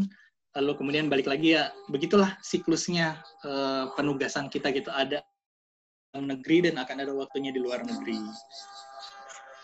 lalu 0.53 0.71
kemudian 0.77 1.07
balik 1.07 1.31
lagi 1.31 1.55
ya 1.55 1.71
begitulah 1.87 2.35
siklusnya 2.43 3.23
uh, 3.47 3.89
penugasan 3.95 4.51
kita 4.51 4.69
gitu 4.75 4.91
ada 4.91 5.23
negeri 6.21 6.69
dan 6.69 6.77
akan 6.77 6.97
ada 7.01 7.13
waktunya 7.17 7.49
di 7.49 7.57
luar 7.57 7.81
negeri. 7.81 8.21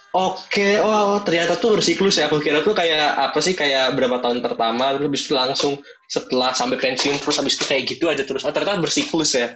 Oke, 0.09 0.81
oh 0.81 1.21
ternyata 1.21 1.53
tuh 1.62 1.77
bersiklus 1.77 2.17
ya. 2.17 2.25
Aku 2.25 2.41
kira 2.41 2.65
tuh 2.65 2.73
kayak 2.73 3.29
apa 3.29 3.38
sih 3.45 3.53
kayak 3.53 3.93
berapa 3.93 4.17
tahun 4.17 4.41
pertama, 4.41 4.97
terus 4.97 5.05
habis 5.05 5.21
itu 5.29 5.33
langsung 5.38 5.73
setelah 6.09 6.49
sampai 6.57 6.81
pensiun 6.81 7.21
terus 7.21 7.38
habis 7.38 7.53
itu 7.53 7.65
kayak 7.69 7.83
gitu 7.85 8.09
aja 8.09 8.25
terus. 8.25 8.41
Oh, 8.41 8.49
ternyata 8.49 8.81
bersiklus 8.81 9.38
ya. 9.38 9.53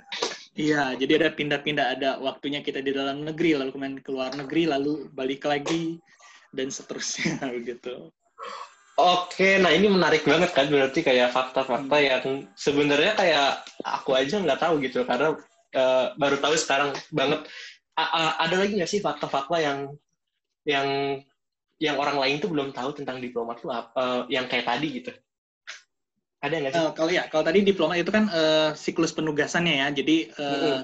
Iya, 0.53 0.93
jadi 1.01 1.25
ada 1.25 1.29
pindah-pindah, 1.33 1.97
ada 1.97 2.09
waktunya 2.21 2.61
kita 2.61 2.85
di 2.85 2.93
dalam 2.93 3.25
negeri, 3.25 3.57
lalu 3.57 3.73
kemudian 3.73 3.97
ke 4.05 4.09
luar 4.13 4.37
negeri, 4.37 4.69
lalu 4.69 5.09
balik 5.09 5.49
lagi, 5.49 5.97
dan 6.53 6.69
seterusnya 6.69 7.41
gitu. 7.69 8.13
Oke, 8.93 9.57
nah 9.57 9.73
ini 9.73 9.89
menarik 9.89 10.21
banget 10.21 10.53
kan, 10.53 10.69
berarti 10.69 11.01
kayak 11.01 11.33
fakta-fakta 11.33 11.97
hmm. 11.97 12.05
yang 12.05 12.25
sebenarnya 12.53 13.17
kayak 13.17 13.65
aku 13.81 14.13
aja 14.13 14.37
nggak 14.37 14.61
tahu 14.61 14.77
gitu, 14.85 15.01
karena 15.09 15.33
uh, 15.73 16.13
baru 16.17 16.37
tahu 16.39 16.55
sekarang 16.57 16.95
banget. 17.13 17.45
A 17.93 18.05
-a 18.09 18.23
ada 18.49 18.55
lagi 18.57 18.73
nggak 18.73 18.89
sih 18.89 19.01
fakta-fakta 19.01 19.61
yang 19.61 19.93
yang 20.65 20.87
yang 21.77 21.99
orang 21.99 22.17
lain 22.17 22.39
tuh 22.39 22.49
belum 22.49 22.71
tahu 22.71 22.95
tentang 22.95 23.19
diplomat 23.19 23.59
tuh 23.59 23.69
uh, 23.69 24.23
yang 24.31 24.47
kayak 24.47 24.65
tadi 24.65 24.87
gitu? 25.03 25.11
Ada 26.39 26.55
nggak 26.59 26.71
sih? 26.73 26.83
Uh, 26.83 26.91
kalau 26.95 27.11
ya, 27.11 27.23
kalau 27.27 27.43
tadi 27.43 27.59
diplomat 27.61 27.99
itu 27.99 28.11
kan 28.11 28.31
uh, 28.31 28.71
siklus 28.73 29.11
penugasannya 29.11 29.83
ya. 29.83 29.87
Jadi 29.91 30.31
uh, 30.39 30.43
mm 30.43 30.59
-hmm. 30.59 30.81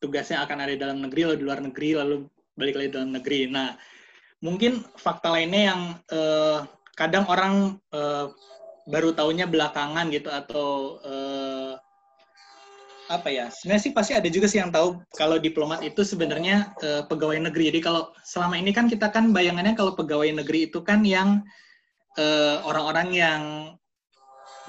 tugasnya 0.00 0.42
akan 0.44 0.56
ada 0.64 0.72
di 0.72 0.80
dalam 0.80 0.98
negeri, 1.04 1.20
lalu 1.28 1.36
di 1.38 1.44
luar 1.44 1.60
negeri, 1.60 1.88
lalu 1.96 2.16
balik 2.56 2.74
lagi 2.76 2.90
dalam 2.92 3.10
negeri. 3.12 3.40
Nah, 3.48 3.76
mungkin 4.44 4.84
fakta 4.98 5.32
lainnya 5.32 5.62
yang 5.72 5.80
uh, 6.12 6.66
kadang 6.98 7.24
orang 7.30 7.78
uh, 7.94 8.32
baru 8.88 9.14
tahunya 9.14 9.46
belakangan 9.46 10.10
gitu 10.10 10.28
atau 10.28 10.98
uh, 11.06 11.78
apa 13.12 13.28
ya 13.28 13.52
sebenarnya 13.52 13.82
sih 13.84 13.92
pasti 13.92 14.16
ada 14.16 14.28
juga 14.32 14.48
sih 14.48 14.56
yang 14.56 14.72
tahu 14.72 14.96
kalau 15.12 15.36
diplomat 15.36 15.84
itu 15.84 16.00
sebenarnya 16.00 16.72
uh, 16.80 17.04
pegawai 17.04 17.44
negeri 17.52 17.68
jadi 17.68 17.80
kalau 17.84 18.08
selama 18.24 18.56
ini 18.56 18.72
kan 18.72 18.88
kita 18.88 19.12
kan 19.12 19.36
bayangannya 19.36 19.76
kalau 19.76 19.92
pegawai 19.92 20.32
negeri 20.40 20.72
itu 20.72 20.80
kan 20.80 21.04
yang 21.04 21.44
orang-orang 22.68 23.08
uh, 23.08 23.16
yang 23.16 23.42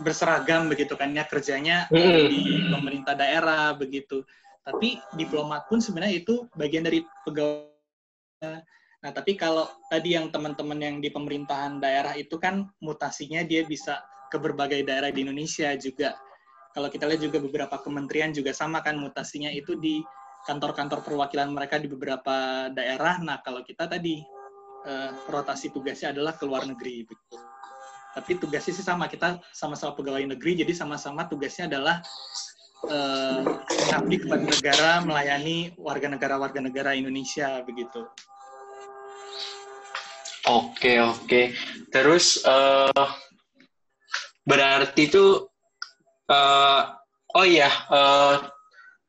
berseragam 0.02 0.72
begitu 0.72 0.98
kan 0.98 1.14
ya 1.14 1.28
kerjanya 1.30 1.86
mm. 1.94 2.00
di 2.00 2.66
pemerintah 2.74 3.14
daerah 3.14 3.76
begitu. 3.78 4.26
Tapi 4.64 4.98
diplomat 5.20 5.68
pun 5.68 5.84
sebenarnya 5.84 6.24
itu 6.24 6.48
bagian 6.56 6.88
dari 6.88 7.04
pegawai. 7.28 7.68
Nah, 9.04 9.12
tapi 9.12 9.36
kalau 9.36 9.68
tadi 9.92 10.16
yang 10.16 10.32
teman-teman 10.32 10.80
yang 10.80 10.96
di 11.04 11.12
pemerintahan 11.12 11.84
daerah 11.84 12.16
itu 12.16 12.40
kan 12.40 12.72
mutasinya 12.80 13.44
dia 13.44 13.68
bisa 13.68 14.00
ke 14.32 14.40
berbagai 14.40 14.88
daerah 14.88 15.12
di 15.12 15.28
Indonesia 15.28 15.76
juga. 15.76 16.16
Kalau 16.74 16.90
kita 16.90 17.06
lihat 17.06 17.22
juga 17.22 17.38
beberapa 17.38 17.78
kementerian 17.80 18.34
juga 18.34 18.50
sama 18.52 18.82
kan 18.82 18.98
mutasinya 18.98 19.54
itu 19.54 19.78
di 19.78 20.02
kantor-kantor 20.50 21.06
perwakilan 21.06 21.54
mereka 21.54 21.78
di 21.78 21.88
beberapa 21.88 22.68
daerah. 22.74 23.22
Nah, 23.22 23.40
kalau 23.46 23.62
kita 23.62 23.86
tadi 23.86 24.20
eh, 24.90 25.12
rotasi 25.30 25.70
tugasnya 25.70 26.12
adalah 26.12 26.34
ke 26.34 26.44
luar 26.44 26.66
negeri 26.66 27.06
begitu 27.06 27.38
tapi 28.14 28.38
tugasnya 28.38 28.78
sih 28.78 28.86
sama 28.86 29.10
kita 29.10 29.42
sama-sama 29.50 29.98
pegawai 29.98 30.22
negeri 30.38 30.62
jadi 30.62 30.70
sama-sama 30.78 31.26
tugasnya 31.26 31.66
adalah 31.66 31.98
uh, 32.88 33.42
mengabdi 33.90 34.16
kepada 34.22 34.44
negara, 34.44 34.92
melayani 35.02 35.58
warga 35.82 36.08
negara-warga 36.12 36.60
negara 36.60 36.94
Indonesia 36.94 37.62
begitu. 37.64 38.06
Oke 40.44 41.00
oke. 41.00 41.56
Terus 41.88 42.44
uh, 42.44 43.08
berarti 44.44 45.08
itu 45.08 45.48
uh, 46.30 46.82
oh 47.34 47.46
iya 47.48 47.72
uh, 47.90 48.48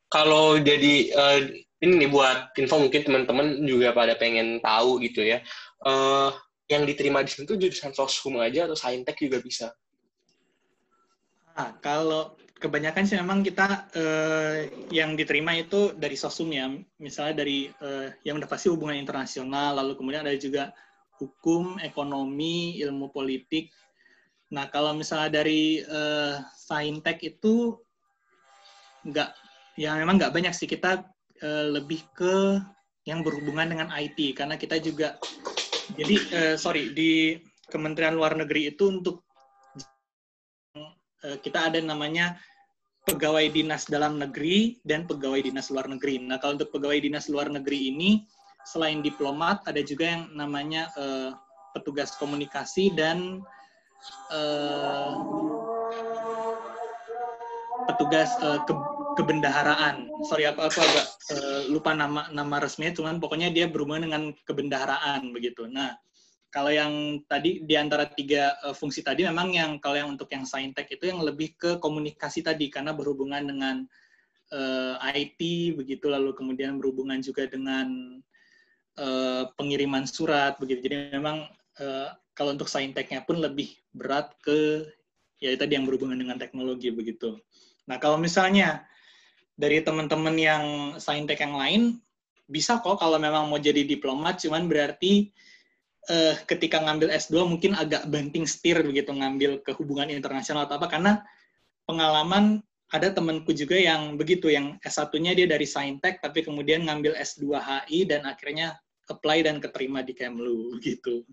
kalau 0.09 0.59
jadi 0.63 0.95
uh, 1.15 1.41
ini 1.85 2.07
nih 2.07 2.11
buat 2.11 2.57
info 2.57 2.81
mungkin 2.81 3.03
teman-teman 3.05 3.61
juga 3.69 3.93
pada 3.93 4.17
pengen 4.17 4.63
tahu 4.65 5.03
gitu 5.05 5.21
ya. 5.21 5.45
Uh, 5.85 6.33
yang 6.65 6.89
diterima 6.89 7.21
di 7.21 7.29
sini 7.29 7.45
tuh 7.45 7.61
jurusan 7.61 7.93
soshum 7.93 8.41
aja 8.41 8.65
atau 8.65 8.73
saintek 8.73 9.21
juga 9.21 9.37
bisa. 9.45 9.69
Nah, 11.55 11.77
kalau 11.85 12.41
kebanyakan 12.57 13.05
sih 13.05 13.21
memang 13.21 13.45
kita 13.45 13.93
uh, 13.93 14.59
yang 14.89 15.13
diterima 15.13 15.53
itu 15.61 15.93
dari 15.93 16.17
sosum 16.17 16.49
ya, 16.49 16.73
misalnya 16.97 17.45
dari 17.45 17.69
uh, 17.85 18.09
yang 18.25 18.41
udah 18.41 18.49
pasti 18.49 18.73
hubungan 18.73 18.97
internasional, 18.97 19.77
lalu 19.77 19.93
kemudian 20.01 20.25
ada 20.25 20.35
juga 20.41 20.73
hukum, 21.21 21.77
ekonomi, 21.85 22.81
ilmu 22.81 23.13
politik. 23.13 23.69
Nah, 24.55 24.71
kalau 24.71 24.95
misalnya 24.95 25.43
dari 25.43 25.83
uh, 25.83 26.39
saintek 26.55 27.27
itu 27.27 27.75
nggak, 29.03 29.35
ya 29.75 29.99
memang 29.99 30.23
nggak 30.23 30.31
banyak 30.31 30.55
sih 30.55 30.71
kita 30.71 31.03
uh, 31.43 31.67
lebih 31.75 32.07
ke 32.15 32.63
yang 33.05 33.27
berhubungan 33.27 33.75
dengan 33.75 33.89
IT 33.91 34.39
karena 34.39 34.55
kita 34.55 34.79
juga, 34.79 35.19
jadi 35.99 36.15
uh, 36.39 36.57
sorry 36.57 36.95
di 36.95 37.43
Kementerian 37.67 38.15
Luar 38.15 38.39
Negeri 38.39 38.71
itu 38.71 38.95
untuk 38.95 39.27
kita 41.25 41.73
ada 41.73 41.81
namanya 41.81 42.37
pegawai 43.09 43.49
dinas 43.49 43.89
dalam 43.89 44.21
negeri 44.21 44.77
dan 44.85 45.09
pegawai 45.09 45.41
dinas 45.41 45.69
luar 45.69 45.89
negeri. 45.89 46.21
Nah, 46.21 46.37
kalau 46.37 46.61
untuk 46.61 46.73
pegawai 46.73 47.01
dinas 47.01 47.29
luar 47.29 47.49
negeri 47.49 47.93
ini 47.93 48.29
selain 48.65 49.05
diplomat 49.05 49.65
ada 49.69 49.81
juga 49.85 50.17
yang 50.17 50.33
namanya 50.33 50.89
uh, 50.97 51.37
petugas 51.77 52.17
komunikasi 52.17 52.93
dan 52.97 53.45
uh, 54.33 55.11
petugas 57.89 58.31
uh, 58.41 58.61
ke, 58.65 58.73
kebendaharaan. 59.21 60.11
Sorry 60.27 60.49
aku 60.49 60.65
aku 60.65 60.79
agak 60.81 61.07
uh, 61.37 61.61
lupa 61.71 61.93
nama 61.93 62.29
nama 62.33 62.57
resminya, 62.61 62.97
cuman 62.97 63.21
pokoknya 63.23 63.53
dia 63.53 63.71
berhubungan 63.71 64.09
dengan 64.11 64.23
kebendaharaan 64.49 65.31
begitu. 65.31 65.69
Nah 65.71 65.95
kalau 66.55 66.71
yang 66.71 67.19
tadi 67.27 67.67
di 67.67 67.75
antara 67.75 68.07
tiga 68.07 68.55
uh, 68.63 68.75
fungsi 68.75 69.03
tadi 69.03 69.27
memang 69.27 69.51
yang 69.51 69.71
kalau 69.83 69.99
yang 69.99 70.15
untuk 70.15 70.31
yang 70.31 70.47
saintek 70.47 70.87
itu 70.95 71.11
yang 71.11 71.19
lebih 71.19 71.59
ke 71.59 71.71
komunikasi 71.83 72.47
tadi 72.47 72.71
karena 72.71 72.95
berhubungan 72.95 73.43
dengan 73.43 73.77
uh, 74.55 74.95
IT 75.15 75.41
begitu 75.75 76.07
lalu 76.07 76.31
kemudian 76.31 76.79
berhubungan 76.79 77.19
juga 77.19 77.51
dengan 77.51 78.19
uh, 79.03 79.51
pengiriman 79.59 80.07
surat 80.07 80.55
begitu. 80.63 80.87
Jadi 80.87 81.19
memang 81.19 81.51
kalau 82.35 82.55
untuk 82.55 82.67
sainteknya 82.67 83.23
pun 83.23 83.39
lebih 83.39 83.71
berat 83.95 84.35
ke 84.43 84.87
ya 85.39 85.55
tadi 85.55 85.79
yang 85.79 85.87
berhubungan 85.87 86.19
dengan 86.19 86.37
teknologi 86.39 86.91
begitu. 86.91 87.39
Nah 87.87 87.99
kalau 88.03 88.19
misalnya 88.19 88.87
dari 89.55 89.83
teman-teman 89.83 90.35
yang 90.35 90.65
saintek 90.99 91.39
yang 91.43 91.55
lain 91.55 91.83
bisa 92.51 92.83
kok 92.83 93.01
kalau 93.01 93.17
memang 93.17 93.49
mau 93.49 93.57
jadi 93.57 93.87
diplomat, 93.87 94.43
cuman 94.43 94.69
berarti 94.69 95.33
uh, 96.11 96.35
ketika 96.45 96.83
ngambil 96.83 97.09
S2 97.15 97.35
mungkin 97.49 97.73
agak 97.79 98.05
banting 98.11 98.45
setir 98.45 98.83
begitu 98.85 99.15
ngambil 99.15 99.65
ke 99.65 99.73
hubungan 99.79 100.11
internasional 100.13 100.69
atau 100.69 100.77
apa 100.77 100.89
karena 100.91 101.13
pengalaman 101.89 102.61
ada 102.93 103.11
temanku 103.11 103.51
juga 103.57 103.75
yang 103.75 104.15
begitu 104.21 104.53
yang 104.53 104.77
S1-nya 104.85 105.33
dia 105.35 105.47
dari 105.49 105.65
Saintek 105.65 106.21
tapi 106.21 106.45
kemudian 106.45 106.85
ngambil 106.85 107.17
S2 107.17 107.57
HI 107.59 108.07
dan 108.07 108.29
akhirnya 108.29 108.77
apply 109.09 109.45
dan 109.45 109.61
keterima 109.61 110.05
di 110.05 110.13
Kemlu 110.13 110.79
gitu. 110.85 111.25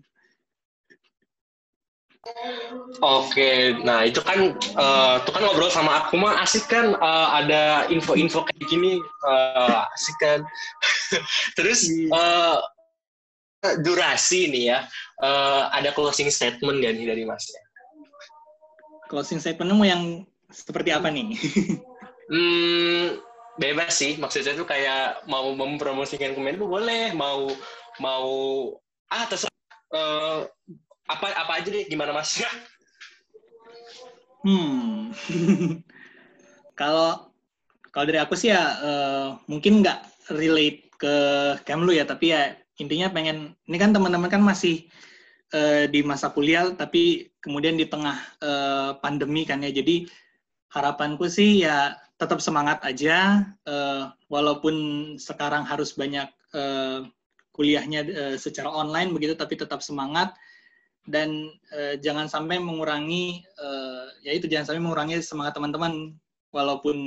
Oke, 3.02 3.74
nah 3.82 4.06
itu 4.06 4.22
kan 4.22 4.54
uh, 4.78 5.14
itu 5.18 5.30
kan 5.34 5.42
ngobrol 5.42 5.74
sama 5.74 6.06
aku 6.06 6.14
mah 6.22 6.38
asik 6.46 6.70
kan 6.70 6.94
uh, 7.02 7.28
ada 7.34 7.90
info-info 7.90 8.46
kayak 8.46 8.66
gini 8.70 9.02
uh, 9.26 9.90
asik 9.98 10.16
kan. 10.22 10.40
Terus 11.58 11.90
uh, 12.14 12.62
durasi 13.82 14.46
nih 14.54 14.64
ya, 14.70 14.78
uh, 15.18 15.66
ada 15.74 15.90
closing 15.90 16.30
statement 16.30 16.78
gak 16.78 16.94
nih 16.94 17.10
dari 17.10 17.22
Mas? 17.26 17.42
Closing 19.10 19.42
statement 19.42 19.74
mau 19.74 19.82
yang 19.82 20.22
seperti 20.46 20.94
apa 20.94 21.10
nih? 21.10 21.34
hmm, 22.32 23.18
bebas 23.58 23.98
sih 23.98 24.14
maksudnya 24.22 24.54
tuh 24.54 24.64
kayak 24.64 25.26
mau 25.26 25.50
mempromosikan 25.58 26.38
Kemenlu 26.38 26.70
boleh 26.70 27.10
mau 27.18 27.50
mau 27.98 28.30
ah 29.12 29.24
terserah 29.28 29.52
uh, 29.92 30.46
apa 31.08 31.26
apa 31.34 31.52
aja 31.58 31.68
deh 31.70 31.84
gimana 31.86 32.14
mas? 32.14 32.42
Hmm. 34.42 35.14
Kalau 36.80 37.30
kalau 37.92 38.08
dari 38.08 38.18
aku 38.18 38.32
sih 38.32 38.48
ya 38.48 38.64
uh, 38.80 39.28
mungkin 39.44 39.84
nggak 39.84 40.32
relate 40.32 40.88
ke 40.96 41.14
Kemlu 41.68 41.92
ya 41.92 42.08
tapi 42.08 42.32
ya 42.32 42.56
intinya 42.80 43.12
pengen 43.12 43.52
ini 43.68 43.76
kan 43.76 43.92
teman-teman 43.92 44.32
kan 44.32 44.40
masih 44.40 44.88
uh, 45.52 45.84
di 45.92 46.00
masa 46.00 46.32
kuliah 46.32 46.72
tapi 46.72 47.28
kemudian 47.44 47.76
di 47.76 47.84
tengah 47.84 48.16
uh, 48.40 48.96
pandemi 49.04 49.44
kan 49.44 49.60
ya. 49.60 49.68
Jadi 49.68 50.08
harapanku 50.72 51.28
sih 51.28 51.68
ya 51.68 51.92
tetap 52.16 52.40
semangat 52.40 52.80
aja 52.80 53.44
uh, 53.68 54.08
walaupun 54.32 54.74
sekarang 55.20 55.68
harus 55.68 55.92
banyak 55.92 56.32
uh, 56.56 57.04
kuliahnya 57.52 58.00
uh, 58.08 58.36
secara 58.40 58.72
online 58.72 59.12
begitu 59.12 59.36
tapi 59.36 59.60
tetap 59.60 59.84
semangat 59.84 60.32
dan 61.06 61.50
uh, 61.74 61.94
jangan 61.98 62.30
sampai 62.30 62.62
mengurangi 62.62 63.42
uh, 63.58 64.06
ya 64.22 64.32
itu 64.38 64.46
jangan 64.46 64.70
sampai 64.70 64.82
mengurangi 64.82 65.18
semangat 65.18 65.58
teman-teman 65.58 66.14
walaupun 66.54 66.98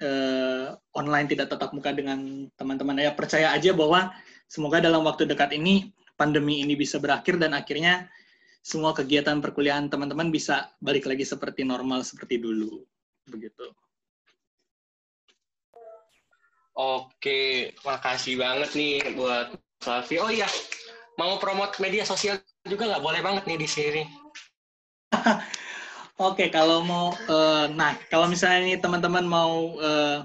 uh, 0.00 0.66
online 0.96 1.28
tidak 1.28 1.52
tetap 1.52 1.70
muka 1.76 1.92
dengan 1.92 2.48
teman-teman 2.56 2.96
ya 2.96 3.12
percaya 3.12 3.52
aja 3.52 3.76
bahwa 3.76 4.08
semoga 4.48 4.80
dalam 4.80 5.04
waktu 5.04 5.28
dekat 5.28 5.52
ini 5.52 5.92
pandemi 6.16 6.64
ini 6.64 6.72
bisa 6.78 6.96
berakhir 6.96 7.36
dan 7.36 7.52
akhirnya 7.52 8.08
semua 8.64 8.96
kegiatan 8.96 9.44
perkuliahan 9.44 9.92
teman-teman 9.92 10.32
bisa 10.32 10.72
balik 10.80 11.04
lagi 11.04 11.28
seperti 11.28 11.68
normal 11.68 12.00
seperti 12.00 12.40
dulu 12.40 12.80
begitu. 13.28 13.68
Oke, 16.74 17.70
makasih 17.86 18.34
banget 18.34 18.70
nih 18.74 19.14
buat 19.14 19.54
Safi. 19.78 20.18
Oh 20.18 20.26
iya, 20.26 20.48
mau 21.20 21.38
promote 21.38 21.78
media 21.78 22.02
sosial 22.02 22.40
juga 22.66 22.90
nggak 22.90 23.04
boleh 23.04 23.20
banget 23.22 23.44
nih 23.46 23.58
di 23.58 23.68
sini. 23.68 24.02
Oke, 26.14 26.46
kalau 26.46 26.86
mau, 26.86 27.10
uh, 27.26 27.66
nah 27.74 27.98
kalau 28.06 28.30
misalnya 28.30 28.70
nih 28.70 28.78
teman-teman 28.78 29.26
mau 29.26 29.74
uh, 29.82 30.22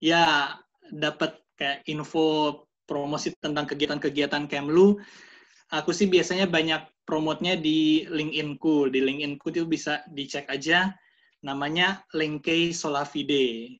ya 0.00 0.56
dapat 0.88 1.36
kayak 1.60 1.84
info 1.92 2.56
promosi 2.88 3.36
tentang 3.36 3.68
kegiatan-kegiatan 3.68 4.48
Kemlu, 4.48 4.96
aku 5.68 5.92
sih 5.92 6.08
biasanya 6.08 6.48
banyak 6.48 6.82
promotnya 7.04 7.54
di 7.54 8.08
LinkedIn-ku. 8.08 8.88
Di 8.88 9.04
LinkedIn-ku 9.04 9.52
itu 9.52 9.68
bisa 9.68 10.00
dicek 10.08 10.48
aja 10.48 10.88
namanya 11.44 12.00
Lengkei 12.16 12.72
Solavide. 12.72 13.76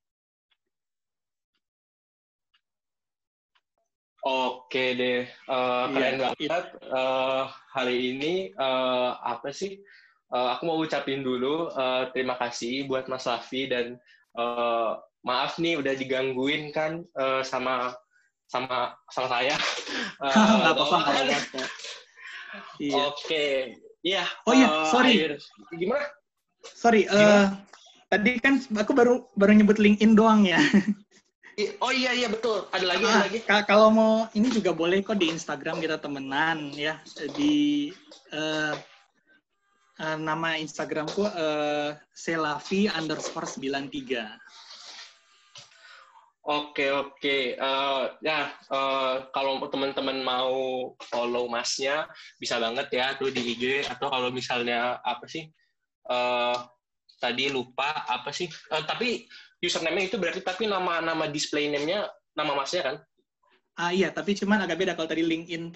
Oke 4.21 4.93
deh, 5.01 5.25
uh, 5.49 5.89
keren 5.97 6.21
yeah, 6.21 6.33
banget. 6.37 6.65
Uh, 6.93 7.49
hari 7.73 8.13
ini 8.13 8.53
uh, 8.61 9.17
apa 9.25 9.49
sih? 9.49 9.81
Uh, 10.29 10.53
aku 10.53 10.69
mau 10.69 10.77
ucapin 10.77 11.25
dulu 11.25 11.73
uh, 11.73 12.13
terima 12.13 12.37
kasih 12.37 12.85
buat 12.85 13.09
Mas 13.09 13.25
Safi 13.25 13.67
dan 13.67 13.97
uh, 14.37 15.01
maaf 15.25 15.57
nih 15.57 15.81
udah 15.81 15.97
digangguin 15.97 16.69
kan 16.69 17.01
uh, 17.17 17.41
sama 17.41 17.97
sama 18.53 18.93
sama 19.09 19.29
saya. 19.29 19.57
Uh, 20.21 20.77
apa-apa. 20.77 21.17
Iya. 22.77 23.09
Oke, 23.09 23.73
iya. 24.05 24.29
Oh 24.45 24.53
iya, 24.53 24.69
sorry. 24.93 25.17
Akhir. 25.17 25.33
Gimana? 25.73 26.05
Sorry, 26.61 27.09
uh, 27.09 27.57
tadi 28.13 28.37
kan 28.37 28.61
aku 28.77 28.93
baru 28.93 29.25
baru 29.33 29.57
nyebut 29.57 29.81
LinkedIn 29.81 30.13
doang 30.13 30.45
ya. 30.45 30.61
Oh 31.83 31.93
iya 31.93 32.15
iya 32.15 32.29
betul. 32.31 32.69
Ada 32.71 32.87
lagi 32.87 33.05
ah, 33.05 33.11
ada 33.11 33.27
lagi. 33.27 33.39
Kalau 33.45 33.89
mau 33.91 34.15
ini 34.37 34.49
juga 34.53 34.71
boleh 34.71 35.03
kok 35.03 35.19
di 35.19 35.33
Instagram 35.33 35.83
kita 35.83 35.99
temenan 35.99 36.71
ya 36.77 37.01
di 37.37 37.91
uh, 38.33 38.75
uh, 40.01 40.17
nama 40.17 40.57
Instagramku 40.57 41.27
uh, 41.27 41.97
selavi 42.15 42.89
underscore 42.93 43.49
93. 43.49 44.25
Oke 46.41 46.89
oke 46.89 47.61
uh, 47.61 48.17
ya 48.25 48.49
uh, 48.73 49.29
kalau 49.31 49.61
teman-teman 49.69 50.25
mau 50.25 50.57
follow 51.13 51.47
masnya 51.53 52.09
bisa 52.41 52.57
banget 52.57 52.89
ya 52.97 53.13
tuh 53.21 53.29
di 53.29 53.55
IG 53.55 53.85
atau 53.87 54.09
kalau 54.09 54.33
misalnya 54.33 54.99
apa 55.05 55.29
sih 55.29 55.47
uh, 56.09 56.57
tadi 57.21 57.53
lupa 57.53 58.09
apa 58.09 58.33
sih? 58.33 58.49
Uh, 58.73 58.83
tapi 58.89 59.29
username 59.61 60.09
itu 60.09 60.17
berarti 60.17 60.41
tapi 60.41 60.65
nama-nama 60.67 61.29
display 61.29 61.69
name-nya 61.69 62.09
nama 62.35 62.53
masnya 62.57 62.83
kan? 62.85 62.97
Ah 63.77 63.93
iya, 63.93 64.13
tapi 64.13 64.37
cuman 64.37 64.65
agak 64.65 64.81
beda 64.81 64.93
kalau 64.97 65.09
tadi 65.09 65.25
LinkedIn 65.25 65.73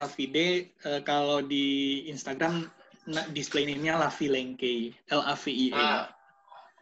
Lavide, 0.00 0.72
uh, 0.88 1.00
kalau 1.04 1.44
di 1.44 2.08
Instagram 2.08 2.64
display 3.36 3.68
name-nya 3.68 4.00
Lavilengke, 4.00 4.96
L 5.12 5.20
A 5.24 5.36
V 5.36 5.44
I 5.52 5.66
E. 5.72 5.76
Ah, 5.76 6.08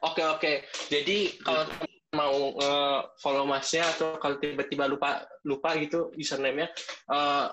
oke 0.06 0.18
okay, 0.18 0.26
oke. 0.26 0.38
Okay. 0.38 0.56
Jadi 0.90 1.18
kalau 1.42 1.66
mau 2.14 2.54
uh, 2.58 3.00
follow 3.18 3.44
masnya 3.46 3.86
atau 3.86 4.18
kalau 4.22 4.38
tiba-tiba 4.38 4.86
lupa 4.86 5.26
lupa 5.42 5.74
gitu 5.78 6.14
username-nya, 6.14 6.70
uh, 7.10 7.50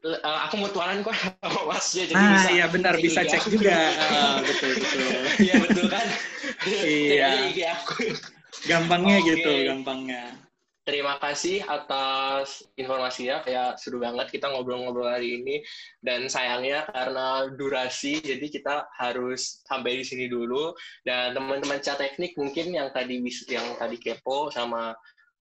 uh, 0.00 0.38
aku 0.48 0.54
mutualan 0.58 1.04
kok 1.04 1.14
sama 1.44 1.62
masnya 1.76 2.04
jadi 2.10 2.22
ah, 2.22 2.32
bisa 2.34 2.50
iya 2.50 2.66
benar 2.68 2.94
bisa 2.98 3.20
cek 3.22 3.44
juga 3.46 3.76
uh, 3.76 4.36
betul 4.42 4.70
betul 4.74 5.00
iya 5.46 5.54
betul 5.60 5.86
kan 5.86 6.06
iya. 6.68 7.74
Aku. 7.82 8.12
Gampangnya 8.68 9.16
okay. 9.18 9.28
gitu 9.34 9.52
gampangnya. 9.66 10.24
Terima 10.82 11.14
kasih 11.22 11.62
atas 11.62 12.66
informasinya 12.74 13.38
kayak 13.46 13.78
seru 13.78 14.02
banget 14.02 14.34
kita 14.34 14.50
ngobrol-ngobrol 14.50 15.06
hari 15.06 15.38
ini. 15.38 15.62
Dan 16.02 16.26
sayangnya 16.26 16.90
karena 16.90 17.46
durasi 17.54 18.18
jadi 18.18 18.42
kita 18.50 18.90
harus 18.98 19.62
sampai 19.62 20.02
di 20.02 20.04
sini 20.04 20.26
dulu. 20.26 20.74
Dan 21.06 21.38
teman-teman 21.38 21.78
chat 21.78 22.02
teknik 22.02 22.34
mungkin 22.34 22.74
yang 22.74 22.90
tadi 22.90 23.22
yang 23.46 23.78
tadi 23.78 23.96
kepo 24.02 24.50
sama 24.50 24.90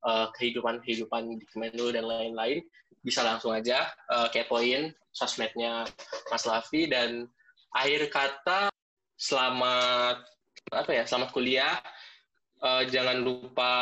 uh, 0.04 0.28
kehidupan 0.36 0.84
kehidupan 0.84 1.40
di 1.40 1.44
Kemenlu 1.48 1.88
dan 1.96 2.04
lain-lain 2.04 2.60
bisa 3.00 3.24
langsung 3.24 3.56
aja 3.56 3.88
uh, 4.12 4.28
kepoin 4.28 4.92
sosmednya 5.16 5.88
Mas 6.28 6.44
Lavi. 6.44 6.84
Dan 6.84 7.24
akhir 7.72 8.12
kata 8.12 8.68
selamat 9.16 10.20
apa 10.70 10.90
ya 10.94 11.02
selamat 11.06 11.30
kuliah. 11.34 11.76
Uh, 12.60 12.84
jangan 12.92 13.24
lupa 13.24 13.72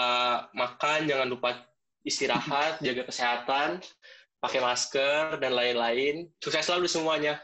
makan 0.55 1.11
jangan 1.11 1.27
lupa 1.27 1.67
istirahat 2.07 2.79
jaga 2.79 3.03
kesehatan 3.05 3.83
pakai 4.39 4.61
masker 4.63 5.37
dan 5.43 5.53
lain-lain. 5.53 6.31
Sukses 6.39 6.65
selalu 6.65 6.87
semuanya 6.87 7.43